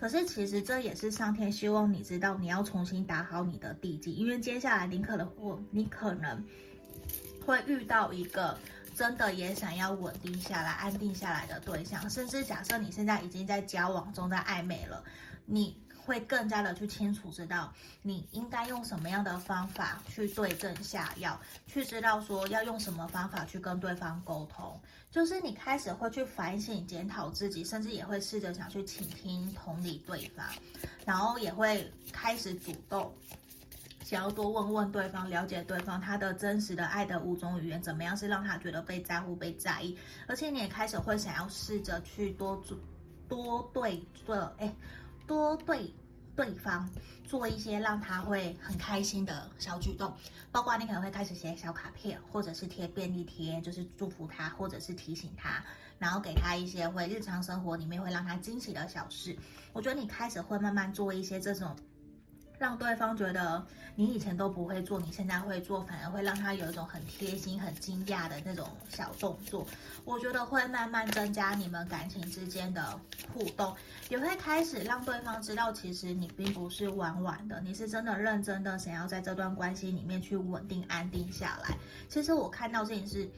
[0.00, 6.42] 可是其实这也是上天希望你知道，你要重新打好你的地基，因为接下来你可能会你可能
[7.44, 8.56] 会遇到一个
[8.94, 15.04] 真的也想要稳定下来、安定下来的对象，甚至假设你现在已经在交往中，在暧昧了，
[15.44, 15.76] 你。
[16.04, 24.78] 会更加的去清楚知道你应该用什么样的方法去对症下药，去知道说要用什么方法去跟对方沟通，
[25.10, 30.44] 就是你开始会去反省检讨自己，甚至也会试着想去倾听同理对方，
[31.06, 33.10] 然后也会开始主动
[34.04, 42.76] 想要多问问对方，了解对方他的真实的爱的五种语言怎么样是让他觉得被在乎、被在意，而且你也开始会想要试着去多做
[43.26, 44.70] 多对的哎。
[45.26, 45.92] 多对
[46.36, 46.88] 对方
[47.24, 50.14] 做一些让他会很开心的小举动，
[50.50, 55.64] 包括你可能会开始写小卡片，或者是贴便利贴，就是祝福他，或者是提醒他，
[55.98, 59.36] 然后给他一些会日常生活里面会让他惊喜的小事。
[59.72, 61.76] 我觉得你开始会慢慢做一些这种。
[62.64, 63.62] 让对方觉得
[63.94, 69.66] 你以前都不会做，你现在会做，反而会让他有一种很贴心、很惊讶的那种小动作。
[70.02, 72.98] 我觉得会慢慢增加你们感情之间的
[73.34, 73.76] 互动，
[74.08, 81.76] 也会开始让对方知道，其实你并不是玩玩的，你是真的认真的想要在这段关系里面去稳定、安定下来。
[82.08, 83.28] 其实我看到这件事，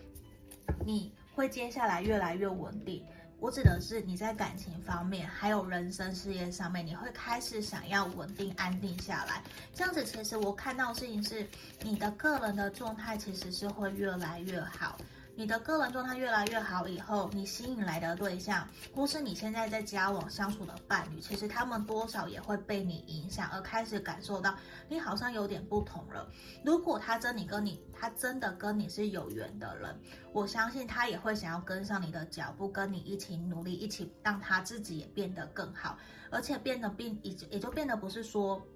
[0.85, 3.05] 你会接下来越来越稳定。
[3.39, 9.43] 我指的是你在感情方面，还有人生事业上面，你会开始想要稳定安定下来。
[9.75, 11.47] 这样子，其实我看到的事情是，
[11.83, 14.97] 你的个人的状态其实是会越来越好。
[15.39, 24.57] 你的个人状态越来越好以后，你吸引来的对象，或是你现在在交往相处的伴侣，其实他们多少也会被你影响，而开始感受到
[24.89, 26.27] 你好像有点不同了。
[26.65, 29.95] 如果他真的跟你，他真的跟你是有缘的人，
[30.33, 35.99] 我相信他也会想要跟上你的脚步，跟你一起努力，一起让他自己也变得更好，
[36.31, 38.67] 而且变得变，也也就变得不是说。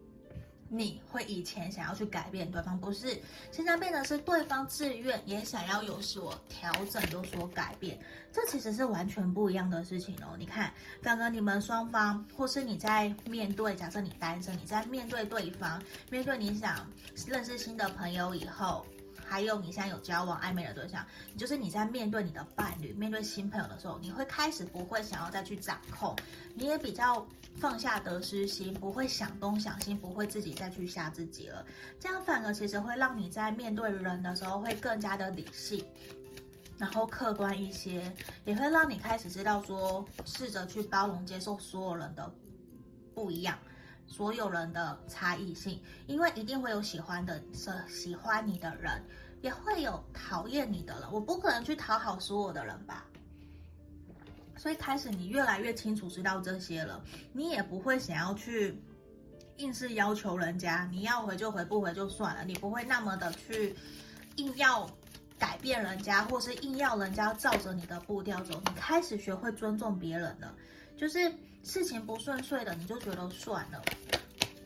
[0.73, 7.99] 你会以前想要去改变对方，不是，现在变得是对方自愿也想要有所调整，有所改变，
[8.33, 10.37] 这其实是完全不一样的事情哦。
[10.39, 16.89] 你看，刚刚你们双方，或是你在面对，假设你单身，你在面对对方，面对你想
[17.27, 18.87] 认识新的朋友以后。
[19.31, 21.07] 还有你现在有交往暧昧的对象，
[21.39, 26.17] 就是你在面对你的伴侣、面对新朋友的时候，你会开始不会想要再去掌控，
[26.57, 31.65] 你也比较放下得失心，不会想东想西，不会自己再去吓自己了。
[32.01, 35.85] 这样反而其实会让你在面对人的时候会更加的理性，
[36.77, 38.13] 然后客观一些，
[38.45, 42.29] 也会让你开始知道说，试着去包容接受所有人的
[43.15, 43.57] 不一样。
[44.11, 49.01] 所有人的差异性，因为一定会有喜欢的，是喜欢你的人，
[49.41, 51.11] 也会有讨厌你的人。
[51.13, 53.07] 我不可能去讨好所有的人吧。
[54.57, 57.01] 所以开始你越来越清楚知道这些了，
[57.33, 58.83] 你也不会想要去
[59.59, 62.45] 硬是要求人家，你要回就回，不回就算了。
[62.45, 63.77] 你不会那么的去
[64.37, 64.91] 硬要
[65.39, 68.61] 改变人家，或是硬要人家照着你的步调走。
[68.67, 70.53] 你开始学会尊重别人了，
[70.97, 71.33] 就是。
[71.63, 73.83] 事情不顺遂的，你就觉得算了。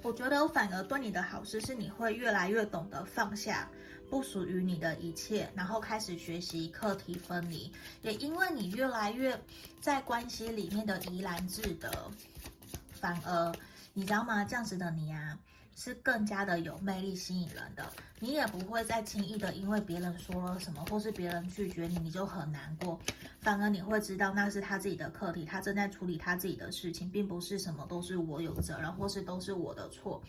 [0.03, 3.69] 我觉得反而对你的好事是，你会越来越懂得放下
[4.11, 7.73] 不属于你的一切，然后开始学习课题分离。
[8.03, 9.39] 也因为你越来越
[9.81, 12.11] 在关系里面的怡然自得，
[12.93, 13.53] 反而
[13.93, 14.45] 你知道吗？
[14.45, 15.39] 这样子的你啊。
[15.77, 22.99] 是更加的有魅力、吸引人的，你也不会再轻易的因为别人说了什么，或是别人拒绝你，你就很难过。
[23.41, 30.23] 反而你会知道那是他自己的课题，他正在处理他自己的事情，并不是什么都是我有责任，或是都是我的错。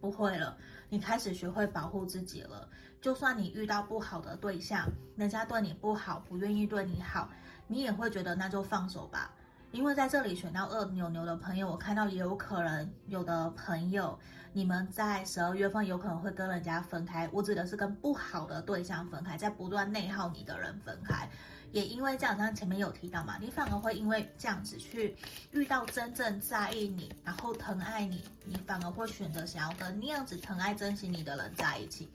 [0.00, 2.68] 不会了，你开始学会保护自己了。
[3.00, 7.30] 就算你遇到不好的对象，人家对你不好，不愿意对你好，
[7.68, 9.32] 你也会觉得那就放手吧。
[9.72, 14.18] 因为在这里选到二牛牛的朋友，我看到也有可能有的朋友，
[14.52, 17.26] 你们在十二月份有可能会跟人家分开。
[17.32, 21.26] 我指的是跟不好的对象分开，在不断内耗你的人分开。
[21.72, 25.16] 也因为这样，像前面有提到嘛，你反而会因为这样子去
[25.52, 32.12] 遇到真正在意你，然后疼爱你，你反而会选择想要跟那样子疼爱、珍惜你的人在一起。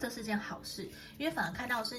[0.00, 1.94] 这是件好事，因为反而看到是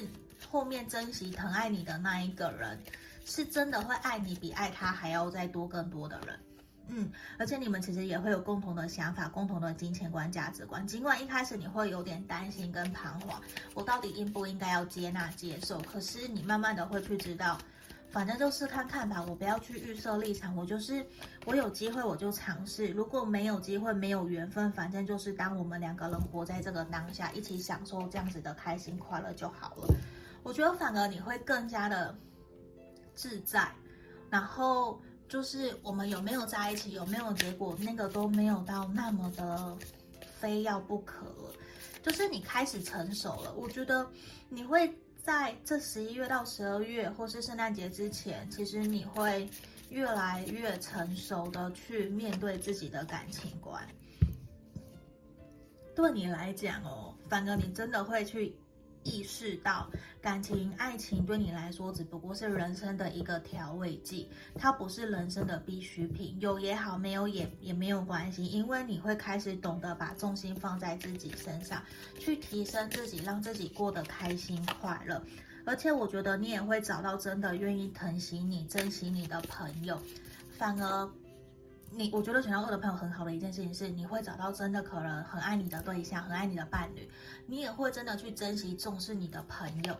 [0.50, 2.78] 后面珍惜、疼爱你的那一个人。
[3.26, 6.40] 是真的会爱你比爱他还要再多更多的人，
[6.90, 10.86] 嗯，而且你们其实也会有共同的想法、共同的金钱观、价值观。
[10.86, 13.42] 尽管一开始你会有点担心跟彷徨，
[13.74, 15.80] 我到底应不应该要接纳接受？
[15.82, 17.58] 可是你慢慢的会去知道，
[18.12, 21.06] 反正就是看看吧，我不要去预设立场，我就是
[21.46, 29.96] 我有机会我就尝试，如果没有机会、没有缘分，反正就是当我们两个人活在这个当下，一起享受这样子的开心快乐就好了。
[30.44, 32.14] 我觉得反而你会更加的。
[33.16, 33.72] 自在，
[34.30, 39.78] 然后就是我们有没有在一起，有没有结果，那个都没有到那么的
[40.40, 41.54] 非要不可了。
[42.02, 44.10] 就是你开始成熟了，我觉得
[44.50, 49.50] 你会在这十一月到十二月，或是圣诞节之前，其实你会
[49.90, 53.88] 越来越成熟的去面对自己的感情观。
[55.96, 58.56] 对你来讲哦，反而你真的会去。
[59.04, 59.90] 意识到
[60.22, 66.38] 感情、爱情对你来说只不过是人生的一个调味剂，它不是人生的必需品。
[66.40, 71.82] 有也好，没有也也没有关系，因为你会开始懂得把重心放在自己身上，
[72.20, 75.22] 去提升自己，让自己过得开心快乐。
[75.66, 80.02] 而且我觉得你也会找到真的愿意疼惜你、珍惜你的朋友，
[80.58, 81.10] 反而。
[81.96, 87.08] 你我觉得选到二的朋友很好的一件事情是，你会找到真的可能很爱你的对象，很爱你的伴侣，
[87.46, 89.96] 你也会真的去珍惜重视你的朋友，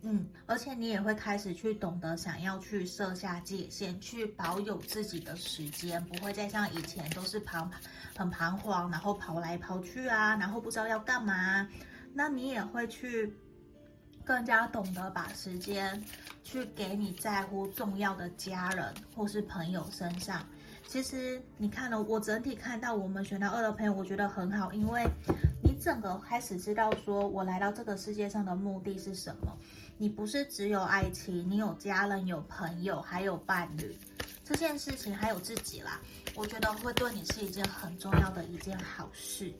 [0.00, 7.70] 嗯，而且你也会开始去懂得想要去设下界限，去保有自己的时间，不会再像以前都是彷
[8.16, 11.68] 很彷徨，然后跑来跑去啊，然后不知道要干嘛，
[12.14, 13.36] 那你也会去
[14.24, 16.02] 更加懂得把时间
[16.42, 20.42] 去给你在乎重要的家人或是朋友身上。
[20.88, 25.04] 其实你看了，我整体看到我们选到二的朋友，我觉得很好，因为
[25.62, 29.56] 你整个开始知道说，我来到这个世界上的目的是什么。
[29.98, 33.98] 你不是只有爱情，你有家人、有朋友，还有伴侣，
[34.44, 36.00] 这件事情还有自己啦。
[36.34, 39.52] 我觉得会对你是一件很重要的一件好事。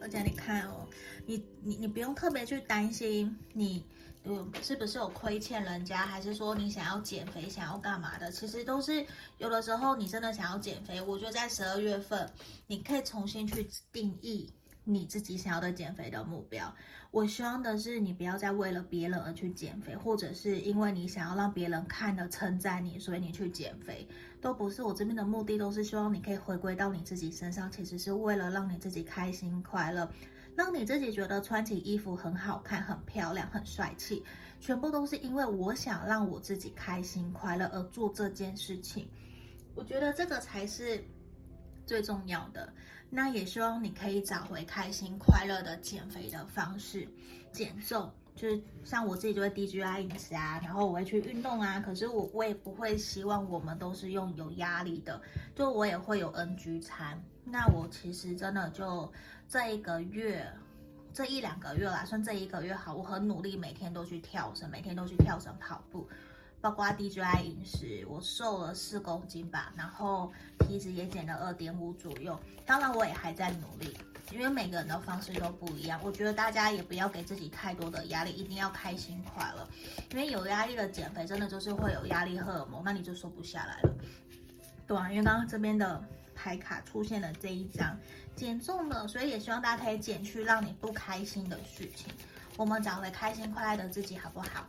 [0.00, 0.86] 而且你看哦，
[1.24, 3.84] 你你你不用特别去担心你。
[4.28, 8.28] 嗯，是不是有亏欠人家，还是说你想要减肥，想要干嘛的？
[8.32, 9.06] 其实都是
[9.38, 12.28] 有的时候，你真的想要减肥，我觉得在十二月份，
[12.66, 14.52] 你可以重新去定义
[14.82, 16.74] 你自己想要的减肥的目标。
[17.12, 24.06] 我希望的是，你不要再为了别人而去减肥，或者是因为你想要让别人看的称赞你，所以你去减肥，
[24.40, 24.82] 都不是。
[24.82, 30.10] 我这边的目的都是希望你可以回归到你自己身上，其实是为了让你自己开心快乐，
[30.56, 34.24] 让你自己觉得穿起衣服很好看、很漂亮、很帅气，
[34.58, 39.06] 全部都是因为我想让我自己开心快乐而做这件事情。
[39.74, 41.04] 我觉得这个才是
[41.84, 42.72] 最重要的。
[43.10, 47.06] 那也希望你可以找回开心快乐的减肥的方式，
[47.52, 51.78] 减重就是像我自己就会 DGI 饮食啊，然后我会去运动啊。
[51.80, 55.20] 可是我我也不会希望我们都是用有压力的，
[55.54, 57.22] 就我也会有 NG 餐。
[57.48, 59.10] 那我其实真的就
[59.48, 60.46] 这一个月，
[61.14, 66.08] 这一两个月啦，算这一个月好，我很努力，每天都去跳绳，每天都去跳绳跑步。
[66.60, 72.36] 包括 DJI 饮食，我瘦了四公斤吧，然后体脂也减了二点五左右。
[72.64, 73.96] 当然，我也还在努力，
[74.32, 76.00] 因为每个人的方式都不一样。
[76.02, 79.68] 我觉得大家也不要给自己太多的压力，一定要开心快乐。
[80.10, 83.94] 因为有压力的减肥，真的就是会有压力荷尔蒙，那你就瘦不下来了。
[84.88, 86.02] 对啊，因为刚刚这边的
[86.36, 87.98] 牌卡出现了这一张
[88.36, 92.06] 减重的，所以也希望大家可以减去让你不开心的事情，
[92.56, 94.64] 我们找回开心快乐的自己，好不好？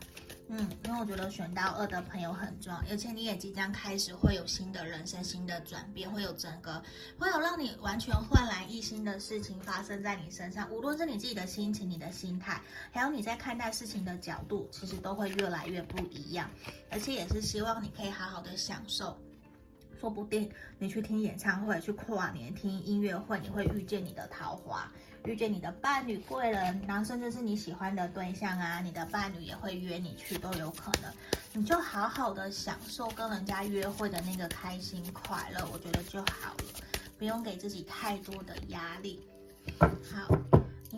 [0.50, 6.82] 嗯，因为我觉得选到二的朋友很重要，而且你也即将开始会有新的人生、新的转变，会有整个
[7.20, 10.72] 会有让你完全焕然一新的事情发生在你身上。
[10.72, 12.62] 无论是你自己的心情、你的心态，
[12.94, 16.50] 还有你在看待事情的角度，其实都会越来越不一样。
[16.90, 19.20] 而且也是希望你可以好好的享受，
[20.00, 24.92] 说不定你去听演唱会、去跨年听音乐会，你会遇见你的桃花。
[25.26, 31.12] 遇见你的伴侣、贵人，然后甚至是你喜欢的对象啊，你的伴侣也会约你去，都有可能。
[31.52, 36.84] 你就好好的享受跟人家约会的那个开心快乐，我觉得就好了，
[37.18, 39.20] 不用给自己太多的压力。
[39.82, 40.34] 好，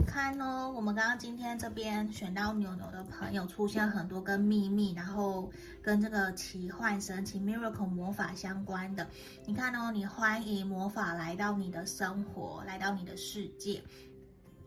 [0.10, 5.48] 看哦，我们刚刚今天这边选到牛牛的朋友出现很多跟秘密，然后
[5.84, 9.08] 跟这个奇幻、神奇、miracle 魔法相关的。
[9.46, 13.84] 你看哦，你欢迎魔法来到你的生活，来到你的世界。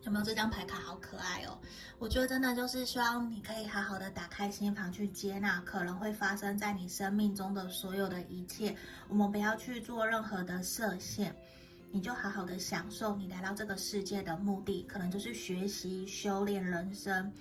[0.03, 1.59] 有没有这张牌卡好可爱哦？
[1.99, 8.73] 我觉得真的就是希望你可以好好的打开心房，去接纳可能会发生在你生命中的所有的一切。
[9.09, 11.35] 我们不要去做任何的设限，
[11.95, 17.31] 你就好好的享受你来到这个世界的目的，可能就是学习、修炼人生。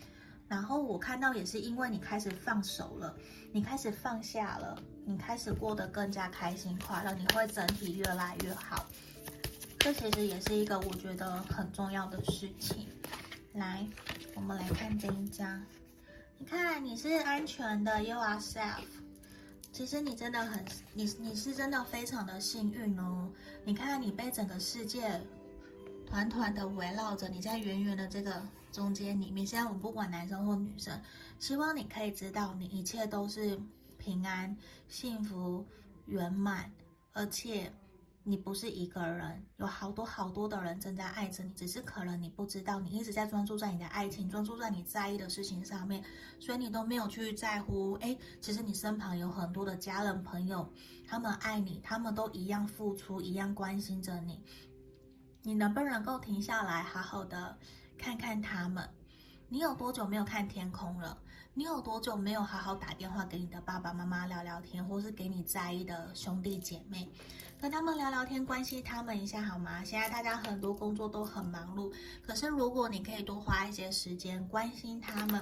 [0.47, 3.17] 然后我看到也是因为你开始放手了，
[3.51, 8.85] 你开始放下了，你开始过得更加开心快乐，你会整体越来越好。
[9.79, 12.87] 这其实也是一个我觉得很重要的事情。
[13.55, 13.87] 来，
[14.35, 15.65] 我们来看这一张。
[16.37, 19.02] 你看，你是安全的，You are safe。
[19.73, 20.63] 其实你真的很，
[20.93, 23.29] 你你是真的非常的幸运哦。
[23.65, 25.21] 你看，你被整个世界
[26.07, 29.47] 团团的围绕着，你在圆圆的这个中间里面。
[29.47, 31.01] 现在我们不管男生或女生，
[31.39, 33.59] 希望你可以知道，你一切都是
[33.99, 34.55] 平安、
[34.89, 35.67] 幸福、
[36.07, 36.71] 圆满，
[37.13, 37.73] 而且。
[38.25, 46.05] 你不是一个人，有好多好多的人正在爱着你，只是可能你不知道，你一直在专注在你的爱情，专注在你在意的事情上面，
[46.39, 47.95] 所以你都没有去在乎。
[47.95, 50.73] 诶，其实你身旁有很多的家人朋友，
[51.07, 54.41] 他们爱你，他们都一样付出，一样关心着你。
[55.43, 57.59] 你能不能够停下来，好好的
[57.99, 58.89] 看看他们？
[59.49, 61.19] 你有多久没有看天空了？
[61.55, 67.07] 你有多久没有好好打电话给你的爸爸妈妈聊聊天，或是给你在意的兄弟姐妹？
[67.63, 69.85] 跟他们聊聊天，关心他们一下好吗？
[69.85, 75.41] 现在大家很多工作都很忙碌，可是如果你可以多花一些时间关心他们，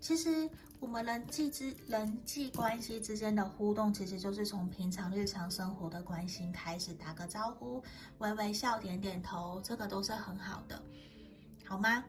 [0.00, 0.50] 其实
[0.80, 7.80] 我们人际之人际关系之间的互动，其实就是从平常日常生活的关心开始，打个招呼，
[8.18, 10.82] 微微笑，点点头，这个都是很好的，
[11.64, 12.02] 好吗？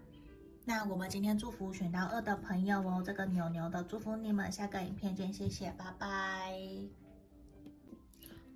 [0.65, 7.00] 那我们今天祝福选到二的朋友哦，这个牛牛的祝福你们，下个影片见，谢谢，拜拜。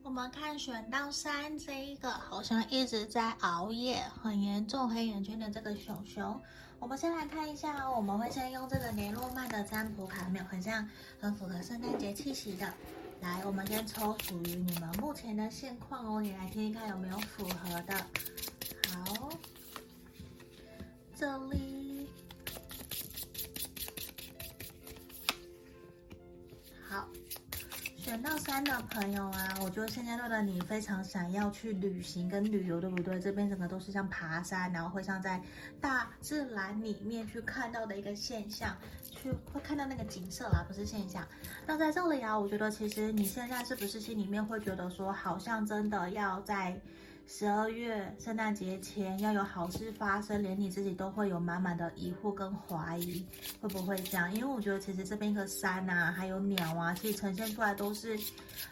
[0.05, 6.39] 我们看选到三这一个，好像一直在熬夜，很严重黑眼圈的这个熊熊。
[6.77, 10.87] 我们先来看一下哦，我们会先用这个雷诺曼的占卜卡，没有很像，
[11.19, 12.71] 很符合圣诞节气息的。
[13.21, 17.97] 来，我们先抽属于你们目前的现况哦，你来听听看有没有符合的。
[18.93, 19.29] 好，
[21.17, 21.74] 这里，
[28.05, 33.19] 选到三的朋友啊，我觉得现阶段的你非常想要去旅行跟旅游，对不对？
[33.19, 35.41] 这边整个都是像爬山，然后会像在
[35.81, 38.77] 大自然里面去看到的一个现象，
[39.09, 41.27] 去会看到那个景色啦，不是现象。
[41.65, 46.79] 那在这里啊，我觉得其实你现在是不是心里面会觉得说，好像真的要在
[47.27, 53.25] 十二月圣诞节前要有好事发生，连你自己都会有满满的疑惑跟怀疑，
[53.59, 54.33] 会不会这样？
[54.33, 58.17] 因为我觉得其实这边一个山啊，还有鸟啊，其实呈现出来都是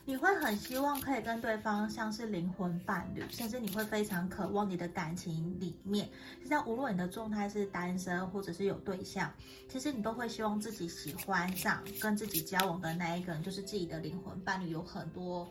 [0.06, 6.08] 你会很希望可以跟对方像是灵魂伴侣，甚至你会非常渴望你的感情里面，
[6.42, 9.34] 就像无论你的状态是单身或者是有对象，
[9.68, 15.50] 其实你都会希望自己喜欢上跟自己交往的那一个人，就是自己的灵魂伴侣，有很多。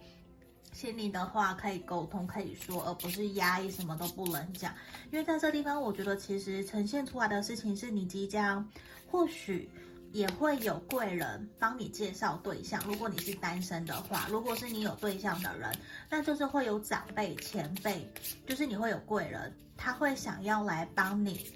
[0.73, 4.75] 心里的话可以沟通，可以说，而不是压抑，什么都不能讲。
[5.11, 8.67] 因为在这地方，我觉得其实呈现出来的事情是你即将，
[9.11, 9.71] 或许
[10.13, 12.83] 也会有贵人帮你介绍对象。
[12.87, 15.71] 如果你是单身的话，如果是你有对象的人，
[16.11, 18.11] 那就是会有长辈、前辈，
[18.47, 21.47] 就是你会有贵人，他会想要来帮你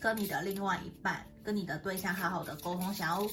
[0.00, 3.28] 跟你的另外一半，跟你的对象好好的沟通，想要。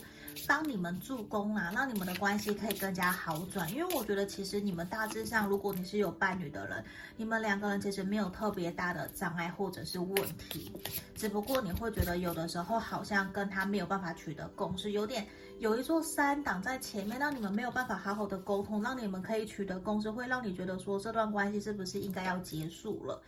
[0.48, 3.72] 帮你们助攻啊，让你们的关系可以更加好转。
[3.74, 6.84] 因为我觉得，其实你们大致上，如果你是有伴侣的人，
[7.16, 10.72] 你们两个人其实没有特别大的障碍或者是问题，
[11.16, 15.26] 只不过你会觉得有的时候好像跟他没有办法取得共识，有点
[15.60, 23.22] 有一座山挡在前面，让你们没有办法好好的沟通，让你们可以取得共识，会让你觉得说这段关系是不是应该要结束了，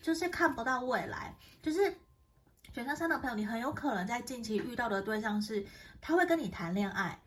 [0.00, 1.94] 就是看不到未来，就是。
[2.72, 5.66] 选项三的朋友，你很有可能在近期遇到的对象是，
[6.00, 7.18] 他会跟你谈恋爱，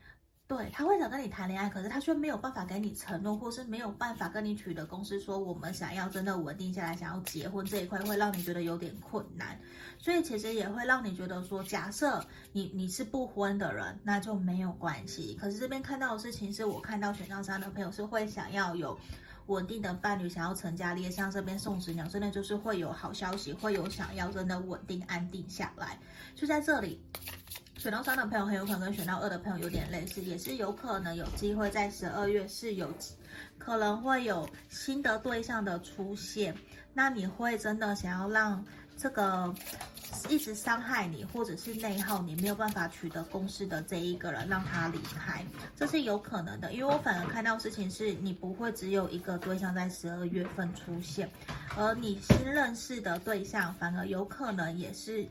[0.47, 9.59] 对，他会想跟你谈恋爱，可是他却没有办法给你承诺，或是没有办法跟你取得共识，说我们想要真的稳定下来，想要结婚这一块会让你觉得有点困难，
[9.97, 15.35] 所以其实也会让你觉得说，假设你你是不婚的人，那就没有关系。
[15.35, 18.97] 可是这边看到的事情是我看到选项三的朋友是会想要有。
[19.47, 25.97] 稳定的伴侣想要成家立业，像这边送子鸟，真的就是会有好消息，会有想要真的稳定安定下来。
[26.35, 27.01] 就在这里，
[27.77, 32.91] 选到三的朋友很有可能跟选到二的朋友有点类似，也是有可能有机会在十二月是有
[33.57, 36.55] 可能会有新的对象的出现。
[36.93, 38.63] 那你会真的想要让
[38.97, 39.53] 这个
[40.29, 45.45] 一直伤害你，或者是内耗你没有办法取得公司的这一个人，让他离开，
[45.75, 46.71] 这是有可能的。
[46.73, 51.29] 因为我反而看到事情是你不会只有一个对象在十二月份出现，
[51.77, 55.27] 而你新认识的对象反而有可能也是。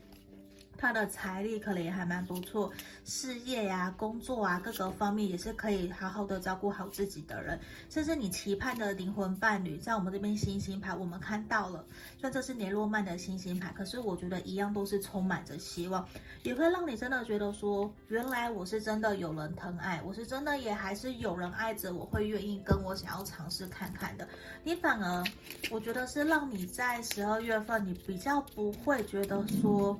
[0.82, 2.68] 他的财力可能也还蛮不错，
[3.04, 7.56] 事业呀、工作啊，各个方面也是可以好好的照顾好自己的人，
[7.88, 11.84] 甚至你期盼的灵魂伴侣，在我们这边星星牌我们看到了，
[12.18, 16.04] 虽然这是年诺曼的星星牌，可是我觉得一样都是充满着希望，
[16.42, 24.26] 也会让你真的觉得说，原来我是真的有人疼爱，我是真的也还是有人爱着我，会愿意跟我想要尝试看看的。
[24.64, 25.22] 你反而，
[25.70, 29.96] 我觉得是让你在十二月份，你比较不会觉得说。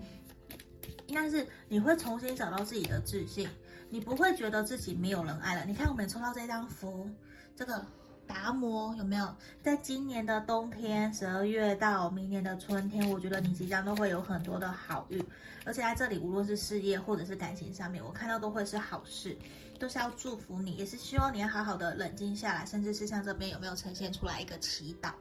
[1.13, 3.47] 应该是你会重新找到自己的自信，
[3.91, 5.63] 你不会觉得自己没有人爱了。
[5.67, 7.07] 你看，我们抽到这张符，
[7.55, 7.85] 这个
[8.27, 9.37] 达摩有没有？
[9.63, 15.23] 在今年的冬天，十二月到明年的春天，我觉得你即将都会有很多的好运。
[15.67, 19.37] 而且在这里，无论是事业或者是感情上面，我看到都会是好事，
[19.79, 25.13] 都是要祝福你，也是希望你要好好的冷静下来，甚至是像这边有没有呈现出来一个祈祷？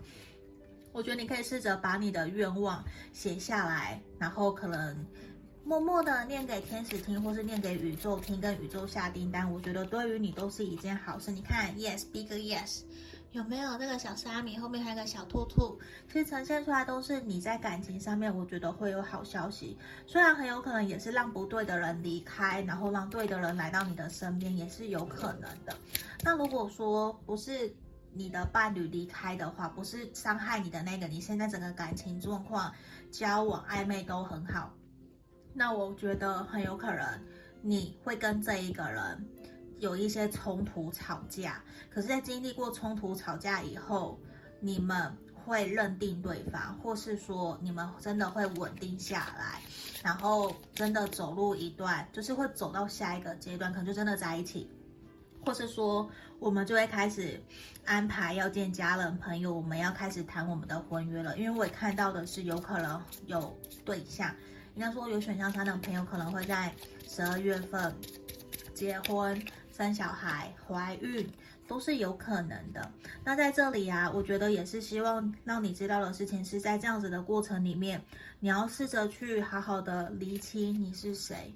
[0.93, 2.81] 我觉得你可以试着把你的愿望
[3.11, 5.05] 写下来，然后可能。
[5.63, 11.31] 默默的念给天使听，或是念给宇宙听，跟宇宙下订单，我觉得对于你都是一件好事。
[11.31, 12.81] 你看，yes，big yes，
[13.31, 15.79] 有没有那个小虾米后面还有个小兔兔？
[16.11, 19.77] 其实呈现出来都是你在感情上面，我觉得会有好消息。
[20.07, 25.77] 虽然很有可能也是让不对的人离开，然后让对的人来到你的身边，也是有可能的。
[26.23, 27.73] 那如果说不是
[28.13, 32.73] 你的伴侣离开的话，不是伤害你的那个，你现在整个感情状况、
[33.11, 34.73] 交往暧昧都很好。
[35.53, 37.19] 那我觉得很有可能
[37.61, 39.25] 你会跟这一个人
[39.79, 44.19] 有一些冲突吵架，可是，在经历过冲突吵架以后，
[44.59, 49.59] 你们会认定对方，或是说你们真的会稳定下来，
[50.03, 54.69] 然后真的走入一段，就是会走到下一个阶段，可能就真的在一起，
[55.43, 57.41] 或是说我们就会开始
[57.85, 64.33] 安排要见家人朋友，我们要开始谈我们的婚约了，因为我也看到的是有可能有对象。
[64.81, 66.73] 应该说，有选项三的朋友可能会在
[67.07, 67.93] 十二月份
[68.73, 69.39] 结婚、
[69.71, 71.31] 生小孩、怀孕，
[71.67, 72.91] 都是有可能的。
[73.23, 78.01] 那在这里啊，我觉得也是希望让你知道的事情是在这样子的过程里面，
[78.39, 81.53] 你要试着去好好的厘清你是谁。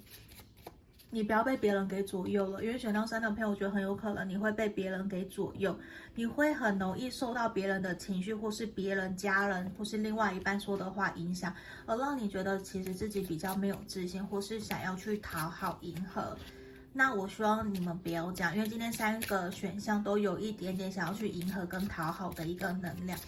[1.10, 5.78] 你不要被别人给左右了，因为选到三的朋友，我觉得很有可能你会被别人给左右，
[6.14, 11.54] 你会很容易受到别人的情绪，或是别人家人，或是另外一半说的话影响，
[11.86, 16.36] 而让你觉得其实自己比较没有自信，或是想要去讨好迎合。
[16.92, 23.18] 那我希望你们不要这样，因为今天三个选项都有一点点想要去迎合跟讨好的一个能量。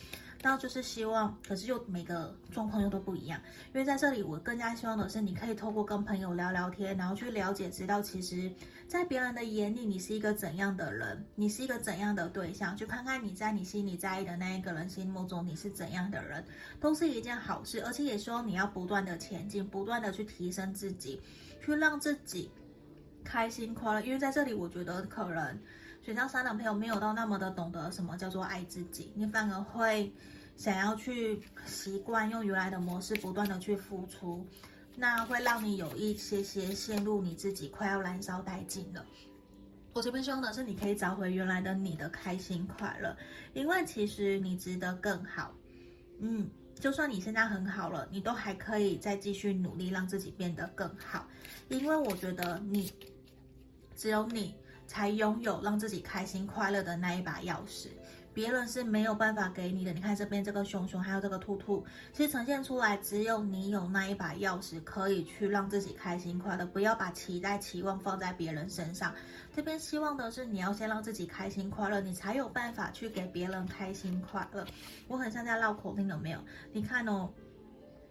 [0.41, 3.41] 那就是希望，可是又每个状况又都不一样。
[3.75, 8.53] 因为在这里，我更加希望的是，你可以透过跟朋友聊聊天，然后去了解，知道其实，
[8.87, 16.45] 在别人的眼里，你是一个怎样的人，你是一个怎样的对象，去看看你在你心里在意的那一个人心目中你是怎样的人，
[16.79, 17.83] 都是一件好事。
[17.83, 21.21] 而且也希望你要不断的前进，不断的去提升自己，
[21.61, 22.49] 去让自己
[23.25, 24.01] 开心快乐。
[24.03, 25.59] 因为在这里，我觉得可能。
[26.09, 30.11] 选项三的朋友没有到那么的懂得什么叫做爱自己，你反而会
[30.57, 34.47] 想要去习惯用原来的模式不断的去付出，
[34.97, 39.05] 那会让你有一些些陷入你自己快要燃烧殆尽了。
[39.93, 43.15] 我这边希望的是你可以找回原来的你的开心快乐，
[43.53, 45.53] 因为其实你值得更好。
[46.21, 46.49] 嗯，
[46.81, 51.29] 就算你现在很好了，你都还可以再继续努力让自己变得更好，
[51.69, 52.91] 因为我觉得你
[53.95, 54.55] 只有你。
[54.89, 57.89] 才拥有让自己开心快乐的那一把钥匙，
[58.33, 59.93] 别人是没有办法给你的。
[59.93, 66.65] 你看这边这个熊熊，还有这个兔兔，其实呈现出来，只有你有那一把钥匙，可以去让自己开心快乐。
[66.67, 69.15] 不要把期待、期望放在别人身上。
[69.55, 74.67] 这边希望的是，你要先让自己开心快乐，你才有办法去给别人开心快乐。
[75.07, 76.41] 我很像在绕口令，有没有？
[76.73, 77.31] 你看哦。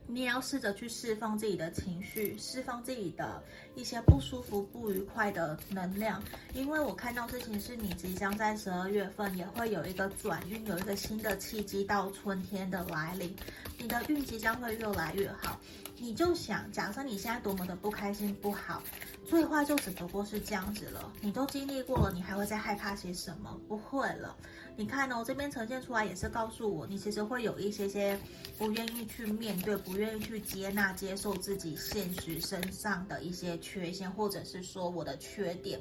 [0.10, 3.44] 你也要试着去释放自己的情绪，释放自己的
[3.78, 6.22] 一些不舒服、不愉快的能量。
[6.54, 13.34] 因为我看到事情是你即将在十二月份也会有一个转运，有一个新的契机到春天的来临，
[13.78, 15.60] 你的运即将会越来越好。
[16.00, 18.84] 你就想，假设你现在多么的不开心、不好，
[19.28, 21.12] 最坏就只不过是这样子了。
[21.22, 23.60] 你都经历过了，你还会再害怕些什么？
[23.68, 24.36] 不会了。
[24.76, 28.16] 你看哦，这边呈现出来也是告诉我，你其实会有一些些
[28.60, 35.80] 不愿意去面对、不愿意去接纳、接受自己现实身上的一些缺陷，或者是说我的缺点，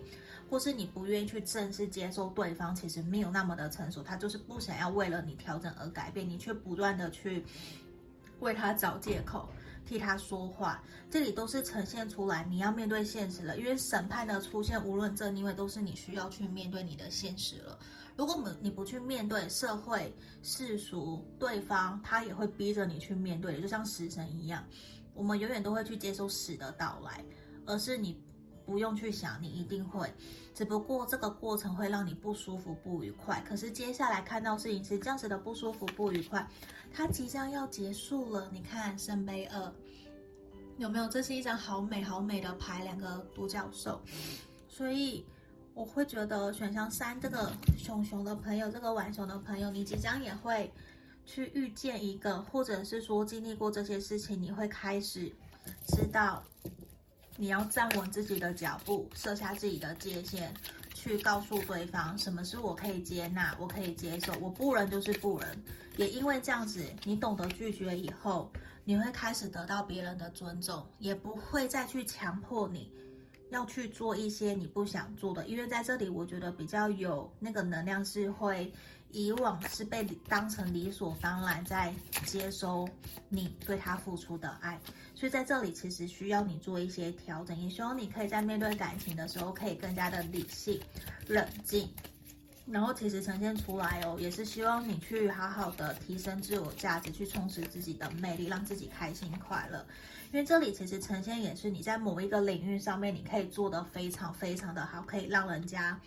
[0.50, 7.44] 或是你不愿意去正式、接受对方其实没有那么的成熟，他就是不想要为了你调整而改变，你却不断的去
[8.40, 9.48] 为他找借口。
[9.88, 13.56] 替他说话，这里都是呈现出来，你要面对现实了。
[13.56, 17.78] 因为审判的出现，无论正逆位，都是你需要去面对你的现实了。
[18.16, 20.12] 如果你不去面对社会、
[20.42, 24.64] 世俗、对方，他也会逼着你去面对，就像死神一样。
[25.14, 27.24] 我们永远都会去接受死的到来，
[27.66, 28.20] 而是你
[28.64, 30.12] 不用去想，你一定会。
[30.54, 33.44] 只不过这个过程会让你不舒服、不愉快。
[33.46, 36.48] 可是接下来看到事情是这样子的不舒服、不愉快。
[36.92, 39.72] 它即将要结束了，你看圣杯二，
[40.78, 41.06] 有没有？
[41.08, 44.00] 这是一张好美好美的牌，两个独角兽。
[44.66, 45.26] 所以
[45.74, 50.72] 我会觉得选项三这个熊熊的朋友，这个浣熊的朋友，你即将也会
[51.26, 55.30] 去遇见一个，或者是说经历过这些事情，你会开始
[55.88, 56.42] 知道
[57.36, 60.52] 你要站稳自己的脚步，设下自己的界限。
[60.94, 65.48] 去告诉对方什么是我可以接纳，我可以接受，我不能就是不能。
[65.96, 68.50] 也因为这样子，你懂得拒绝以后，
[68.84, 72.90] 你会开始得到别人的尊重，也不会再去强迫你
[73.50, 75.46] 要去做一些你不想做的。
[75.46, 78.72] 因为在这里，我觉得比较有那个能量是会。
[79.12, 81.94] 以往是被当成理所当然在
[82.26, 82.86] 接收
[83.28, 84.78] 你对他付出的爱，
[85.16, 90.78] 所以在这里其实需要你做一些调整，也希望你可以在面对感情的时候可以更加的理性、
[91.26, 91.88] 冷静，
[92.66, 99.84] 然后其实呈现出来哦，也是希望你去好好的提升自我价值，去充实自己的魅力，让自己开心快乐。
[100.32, 105.98] 因为这里其实呈现也是你在某一个领域上面你可以做得非常非常的好，可以让人家。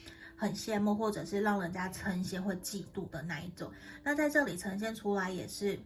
[0.42, 3.70] 很羡慕，或者是让人家称羡或嫉妒的那一种。
[4.02, 5.78] 那在这里呈现出来也是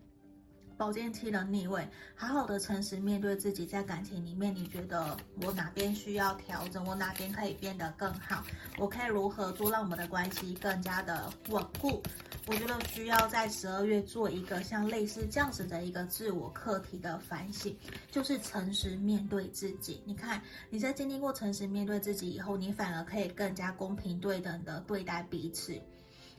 [0.77, 8.43] 宝剑七的逆位，好好的诚实面对自己，在感情里面，你觉得我哪边需要调整，我哪边可以变得更好，
[8.77, 12.01] 我可以如何做，让我们的关系更加的稳固。
[12.45, 17.73] 我觉得需要在十二月做一个像类似这样子的一个自我课题的反省，
[18.11, 20.01] 就是诚实面对自己。
[20.05, 25.79] 你看你在经历过诚实面对自己以后，你反而可以更加公平对等的对待彼此，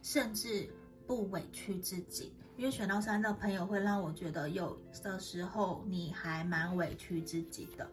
[0.03, 0.69] 甚至
[1.07, 2.31] 不委屈自己。
[2.57, 7.89] 因为选到三的朋友会让我觉得有的时候你还蛮委屈自己的。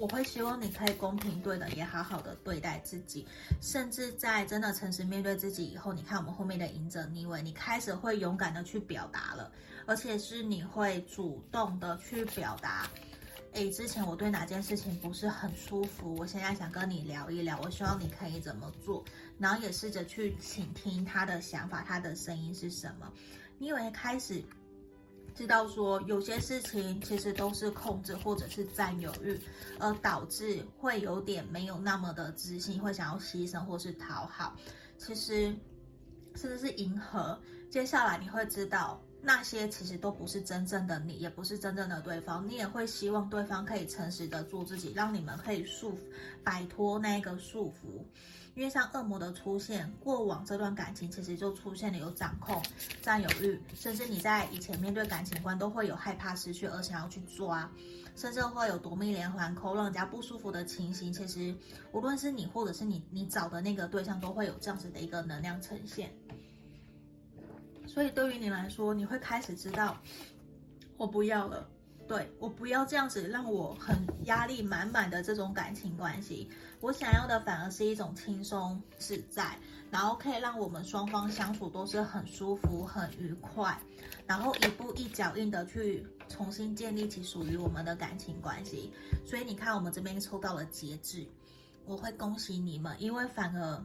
[0.00, 3.26] 我会希望你可以公平对等，也好好的对待自己，
[3.60, 9.52] 甚至在真的诚实面对自己以后，你看我们后面的隐者逆位，你开始会勇敢的去表达了，
[9.84, 12.88] 而且是你会主动的去表达。
[13.52, 19.04] 诶，之前我对哪件事情不是很舒服，我现在想跟你聊一聊，我希望你可以怎么做，
[19.38, 23.12] 然后也试着去倾听他的想法，他的声音是什么，
[23.58, 24.42] 你以为开始。
[25.34, 29.40] 知道说有些事情其实都是控制或者是占有欲，
[29.78, 34.54] 而导致会有点没有那么的自信，会想要牺牲或是讨好。
[34.98, 35.46] 其实
[36.34, 37.40] 甚至是迎合。
[37.70, 42.46] 接下来你会知道，那些其实都不是真正的你，也不是真正的对方。
[42.46, 45.98] 你也会希望对方可以诚实的做自己，让你们可以束
[46.44, 48.04] 摆脱那个束缚。
[48.54, 52.62] 因为像恶魔的出现，过往这段感情其实就出现了有掌控、
[53.00, 57.70] 占有欲，甚至你在以前面对感情观都会有害怕失去而想要去抓，
[58.14, 61.10] 甚至会有夺命连环扣，让人家不舒服的情形。
[61.10, 61.56] 其实
[61.92, 66.12] 无论是你或者是你你找的那个对象，都会有这样子的一个能量呈现。
[67.86, 69.96] 所以对于你来说，你会开始知道，
[70.98, 71.66] 我不要了。
[72.12, 73.96] 对，我不要这样子让我很
[74.26, 76.46] 压力满满的这种感情关系，
[76.82, 79.58] 我想要的反而是一种轻松自在，
[79.90, 83.80] 然后可以让我们双方相处都是很舒服、很愉快，
[84.26, 88.92] 然后一步一脚印的去重新建立起属于我们的感情关系。
[89.24, 91.26] 所以你看，我们这边抽到了节制，
[91.86, 93.82] 我会恭喜你们，因为反而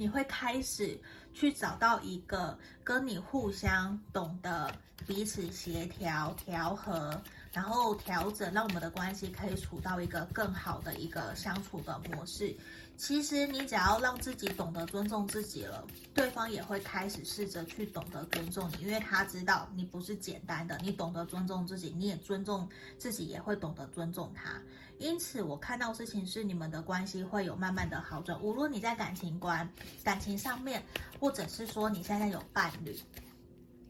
[0.00, 0.98] 你会开始
[1.34, 4.74] 去找到一个跟你互相懂得。
[5.06, 7.20] 彼此协调、调和，
[7.52, 12.54] 然后调整，让我们的关系可以处到一个更好的一个相处的模式。
[12.98, 15.84] 其实你只要让自己懂得尊重自己了，
[16.14, 20.78] 对方也会开始试着去懂得尊重你，因为他知道你不是简单的。
[20.82, 24.60] 你懂得尊重自己，你也尊重自己，也会懂得尊重他。
[25.00, 28.38] 因此，我看到事情是你们的关系会有慢慢的好转。
[28.42, 29.66] 无论你在感情观、
[30.04, 30.82] 感情上面，
[31.18, 32.94] 或者是说你现在有伴侣。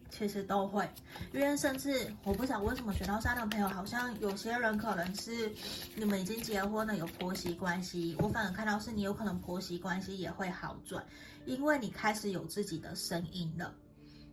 [0.09, 0.89] 其实都会，
[1.33, 5.53] 因为甚至我不晓得为什么选到三的朋友，好像有些人可能是
[5.95, 8.17] 你们已经结婚了，有婆媳关系。
[8.19, 11.05] 我反而看到是你有可能婆媳关系也会好转，
[11.47, 13.73] 因为你开始有自己的声音了，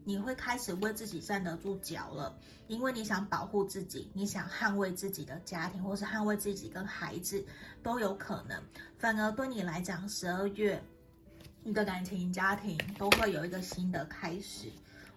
[0.07, 2.33] 你会开始为自己站得住脚了，
[2.69, 7.45] 因为你想保护自己，你想捍卫自己的家庭，或是捍卫自己跟孩子
[7.83, 8.57] 都有可能。
[8.97, 10.81] 反而对你来讲，十二月
[11.61, 14.71] 你的感情家庭都会有一个新的开始。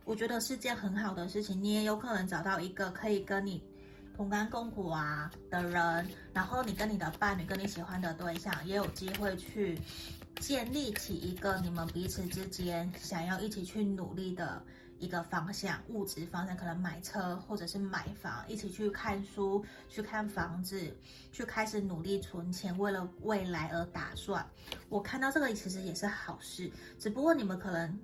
[0.04, 3.62] 我觉得是件很好的事情，你也有可能找到一个可以跟你
[4.16, 9.78] 同甘共苦啊的人，然后你跟你的伴侣、跟你喜欢的对象，也有机会去
[10.40, 14.60] 建立起一个你们彼此之间想要一起去努力的
[15.00, 20.96] 一个方向，物质方向，可能买车或者是买房，一起去看书、去看房子，
[21.32, 24.46] 去开始努力存钱，为了未来而打算。
[24.88, 27.98] 我看到这个其实也是好事，只不过你们可能。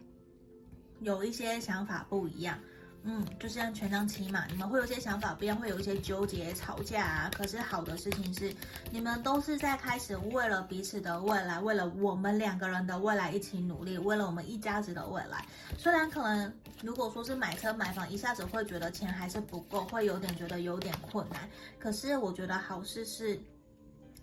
[1.00, 2.58] 有一些想法不一样，
[3.04, 7.30] 嗯，就是像权杖七嘛，你们会有些想法不一样，会有一些纠结、吵架啊。
[7.36, 8.52] 可是好的事情是，
[8.90, 15.44] 你们都是在开始为了彼此的未来，为了我们两个人的未来一起努力，为了我们一家子的未来。
[15.78, 21.48] 虽然可能如果说是买车买房，一下子会觉得钱还是不够，会有点觉得有点困难。
[21.78, 23.40] 可是我觉得好事是。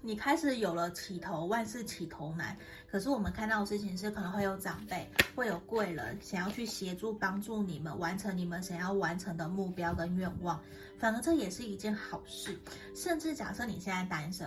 [0.06, 2.58] 你开始有了起头，万事起头难。
[2.92, 10.62] 可是我们看到的事情是，可能会有长辈，会有贵人，想要去协助帮助你们完成你们想要完成的目标跟愿望。
[11.00, 12.60] 反而这也是一件好事。
[12.94, 14.46] 甚至假设你现在单身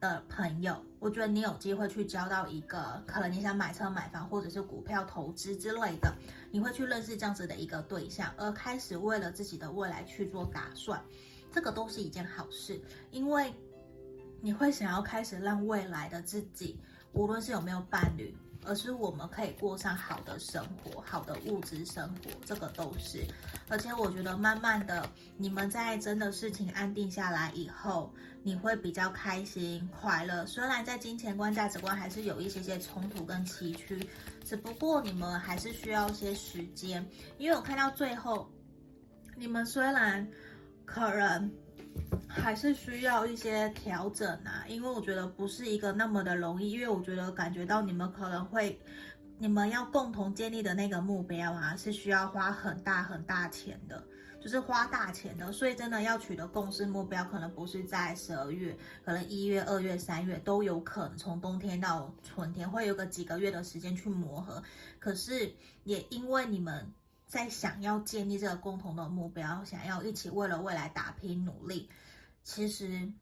[0.00, 6.10] 的朋友，我觉得你有机会去交到一个，可能你想买车买房或者是股票投资之类的，
[6.50, 10.98] 你会去认识这样子的一个对象，而开始为了自己的未来去做打算。
[11.52, 12.80] 这个都是一件好事，
[13.10, 13.52] 因为。
[14.40, 16.78] 你会想要开始让未来的自己，
[17.12, 23.26] 无论是有没有伴侣，而是我们可以过上好的生活、好的物质生活，这个都是。
[23.68, 28.14] 而且我觉得，慢慢的，你们在真的事情安定下来以后，
[28.44, 30.46] 你会比较开心、快乐。
[30.46, 34.06] 虽然在金钱观、价值观还是有一些些冲突跟崎岖，
[34.44, 37.04] 只不过你们还是需要一些时间。
[37.38, 38.48] 因为我看到最后，
[39.36, 40.26] 你们虽然
[40.84, 41.52] 可能。
[42.28, 48.80] 还是需要一些调整啊，因为我觉得不是一个那么的容易，因为我觉得感觉到你们可能会，
[49.38, 54.02] 你们要共同建立的那个目标啊，是需要花很大很大钱的，
[54.40, 64.62] 就是花大钱的，所以真的要取得共识目标，可能不是在十二月，可能一月、二月、三月都有可能，从冬天到春天会有个几个月的时间去磨合，
[64.98, 65.52] 可是
[65.84, 66.92] 也因为你们
[67.28, 71.88] 在想要建立这个共同的目标，想要一起为了未来打拼努力。
[72.42, 73.12] 其实，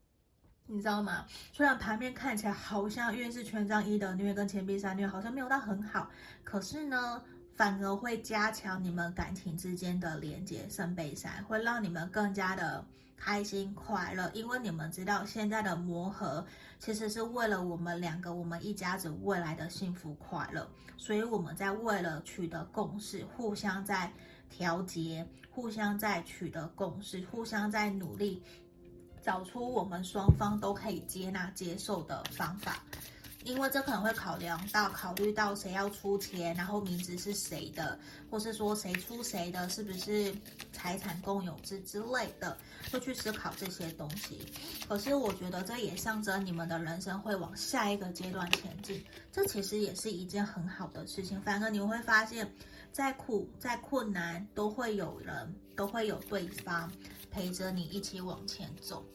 [0.65, 1.25] 你知道吗？
[1.51, 6.09] 虽然盘面看起来好像因为是权杖一的虐跟钱币三虐好像没有到很好，
[6.45, 7.21] 可是呢，
[7.55, 10.67] 反而会加强你们感情之间的连接。
[10.69, 12.85] 圣杯三会让你们更加的
[13.17, 16.45] 开心快乐，因为你们知道现在的磨合
[16.79, 24.11] 其实是为了我们两个、我们一家子未来的幸福快乐，所以我们在为了取得共识，互相在
[24.49, 28.41] 调节，互相在取得共识，互相在努力。
[29.21, 32.81] 找出我们双方都可以接纳接受的方法，
[33.47, 37.97] 因为这可能会考量到考虑到谁要出钱，然后名字是谁的，
[38.29, 40.35] 或是说谁出谁的，是不是
[40.73, 42.57] 财产共有制之类的，
[42.91, 44.45] 会去思考这些东西。
[44.85, 51.41] 可是我觉得这也象征你们的人生会往下一个阶段前进，这其实也是一件很好的事情。
[51.41, 52.53] 反而你会发现，
[52.91, 56.91] 再苦再困难，都会有人，都会有对方
[57.31, 59.05] 陪着你一起往前走。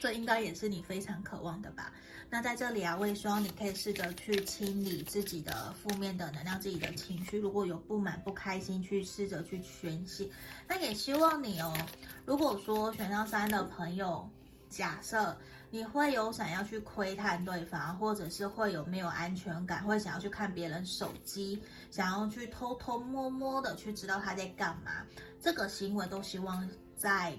[0.00, 1.92] 这应该也是你非常渴望的吧？
[2.34, 7.38] 那在这里啊，我也希望你可以试着去清理自己的负面的能量、自己的情绪。
[7.38, 10.26] 如果有不满、不开心，去试着去宣泄。
[10.66, 11.76] 那也希望你哦，
[12.24, 14.26] 如果说选到三的朋友，
[14.70, 15.36] 假设
[15.68, 25.04] 你会有想要去窥探对方，或者是会有没有安全感，会想要去看别人手机，想要去偷偷摸摸的去知道他在干嘛，
[25.38, 26.66] 这个行为都希望
[26.96, 27.36] 在，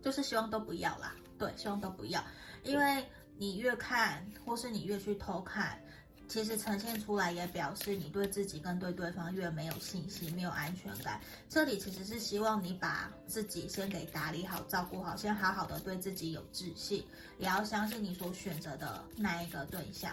[0.00, 1.16] 就是希望都不要啦。
[1.36, 2.24] 对，希望都不要，
[2.62, 3.04] 因为
[3.38, 5.80] 你越看，或是你越去偷看，
[6.28, 11.20] 其实呈现出来也表示你对自己跟对对方越没有信心，没有安全感。
[11.48, 17.04] 这里其实是希望你把自己先给打理好、照顾好，先好好的对自己有自信，
[17.38, 20.12] 也要相信你所选择的那一个对象。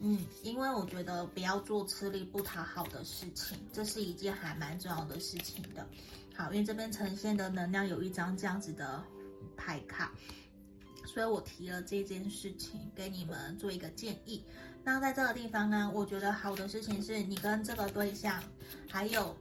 [0.00, 5.86] 嗯，因为我觉得不要做吃力不讨好的事情，这是一件还蛮重要的事情的。
[6.34, 9.02] 好，因为这边呈现的能量有一张这样子的
[9.56, 10.12] 牌卡。
[11.04, 14.44] 所以我提了这件事情给你们做一个建议。
[14.82, 18.42] 那在这个地方呢，我觉得好的事情是你跟这个对象，
[18.88, 19.34] 还有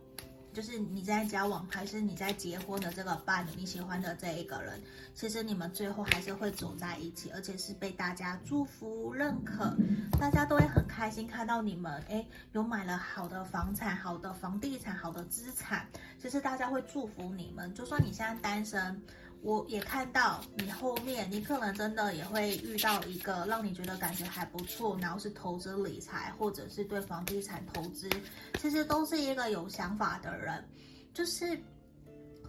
[0.53, 4.81] 就是你在交往还是你在结婚的这个伴侣，你喜欢的这一个人，
[5.13, 9.75] 其实你们最后还是会走在一起，而且是被大家祝福认可，
[10.17, 15.87] 大家都会很开心看到你们，诶，有买了好的房产、好的房地产、好的资产，
[16.21, 19.01] 其实大家会祝福你们，就算你现在单身。
[19.43, 28.09] 我也看到你后面，你可能真的也会遇到一个让你觉得感觉还不错，然后是投资理财或者是对房地产投资，
[28.57, 30.63] 其实都是一个有想法的人，
[31.13, 31.61] 就是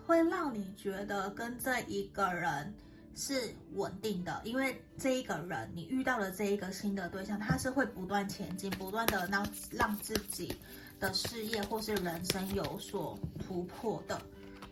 [0.07, 2.73] 会让你觉得跟这一个人
[3.17, 10.57] 是稳定的，因为这一个人你遇到了这一个新的对象，他是会不断前进，不断的让让自己
[11.01, 14.23] 的事业或是人生有所突破的。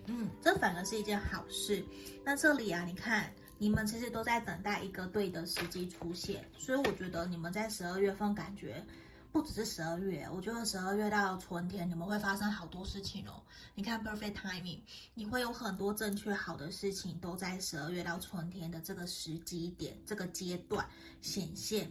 [0.07, 1.85] 嗯，这反而是一件好事。
[2.25, 8.85] 那这里啊，你看，你们其实都在等待一个对的时机出现，所以我觉得你们在十二月份感觉
[9.31, 13.43] 不只是十二月，我觉得十二月到春天你们会发生好多事情哦。
[13.75, 14.81] 你看，perfect timing，
[15.15, 20.87] 你会有很多正确好的事情都在十二月到春天的这个时机点、这个阶段
[21.21, 21.91] 显现。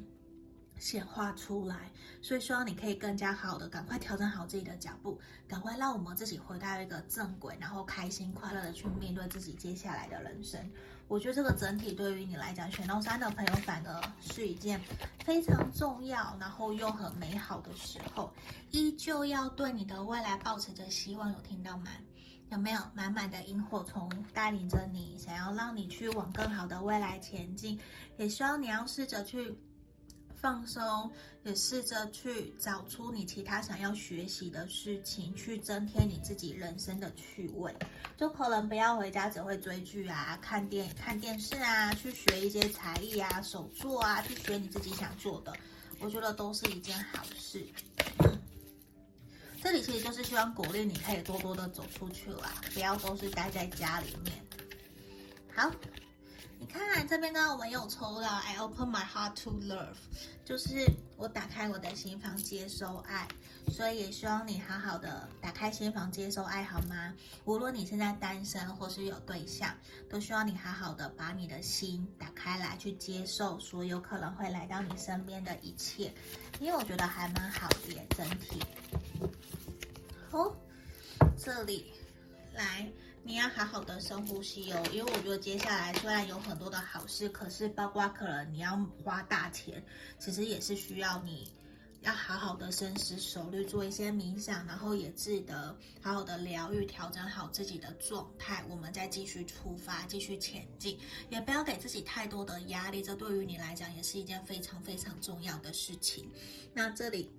[0.82, 1.92] 显化出来，
[2.24, 10.60] 所以希望你可以更加好的赶快调整好自己的脚步，赶快让我们自己回到一个正轨，然后开心快乐的去面对自己接下来的人生。
[11.08, 14.82] 我觉得这个整体对于你来讲，选到三的朋友反而是一件
[15.24, 18.34] 非常重要，然后又很美好的时候，
[18.72, 21.92] 依旧要对你的未来抱持着希望，有听到吗？
[22.50, 27.80] 有没有满满的萤火虫带领着你，想要让你去往更好的未来前进？
[28.18, 29.56] 也希望你要试着去。
[30.42, 31.12] 放松，
[31.44, 37.72] 也试着去找出你其他想要学习的事情，去增添你自己人生的趣味。
[38.18, 45.54] 就可能不要回家只会追剧啊、看电看电视啊，去学一些才艺啊、手作啊，去学你自己想做的，
[46.00, 47.64] 我觉得都是一件好事。
[49.62, 54.34] 这里其实就是希望鼓励你可以多多的走出去啦，不要都是待在家里面。
[55.56, 55.72] 好。
[56.62, 59.96] 你看这边呢，我们有抽到 I open my heart to love，
[60.46, 60.86] 就是
[61.18, 63.28] 我打开我的心房接收爱，
[63.72, 67.16] 所以也希望你好好的打开心房接收爱，好吗？
[67.46, 69.76] 无论你现在单身或是有对象，
[70.08, 76.14] 都希望你好好的把你的心打开来，去接受所有可能会来到你身边的一切，
[76.60, 78.62] 因为我觉得还蛮好的，整体。
[80.30, 80.56] 哦，
[81.36, 81.92] 这里
[82.54, 82.88] 来。
[83.24, 89.84] 你要好好的深呼吸哦，因为我觉得接下来虽然有很多的好事，可是包括可能你要花大钱，
[90.20, 91.52] 其实也是需要你
[92.02, 100.98] 要好好的深思熟虑，做一些冥想，然后也记得好好的疗愈，调整好自己的状态，我们再继续出发，继续前进，
[101.30, 106.28] 也不要给自己太多的压力，这对于你来讲也是一件非常非常重要的事情。
[106.74, 107.32] 那这里。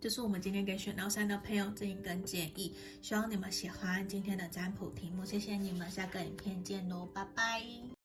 [0.00, 2.72] 就是我们今天给选到三的朋友这一根建议，
[3.02, 7.97] 希望你们喜欢今天的占卜题目，谢谢你们，下个影片见喽，拜拜。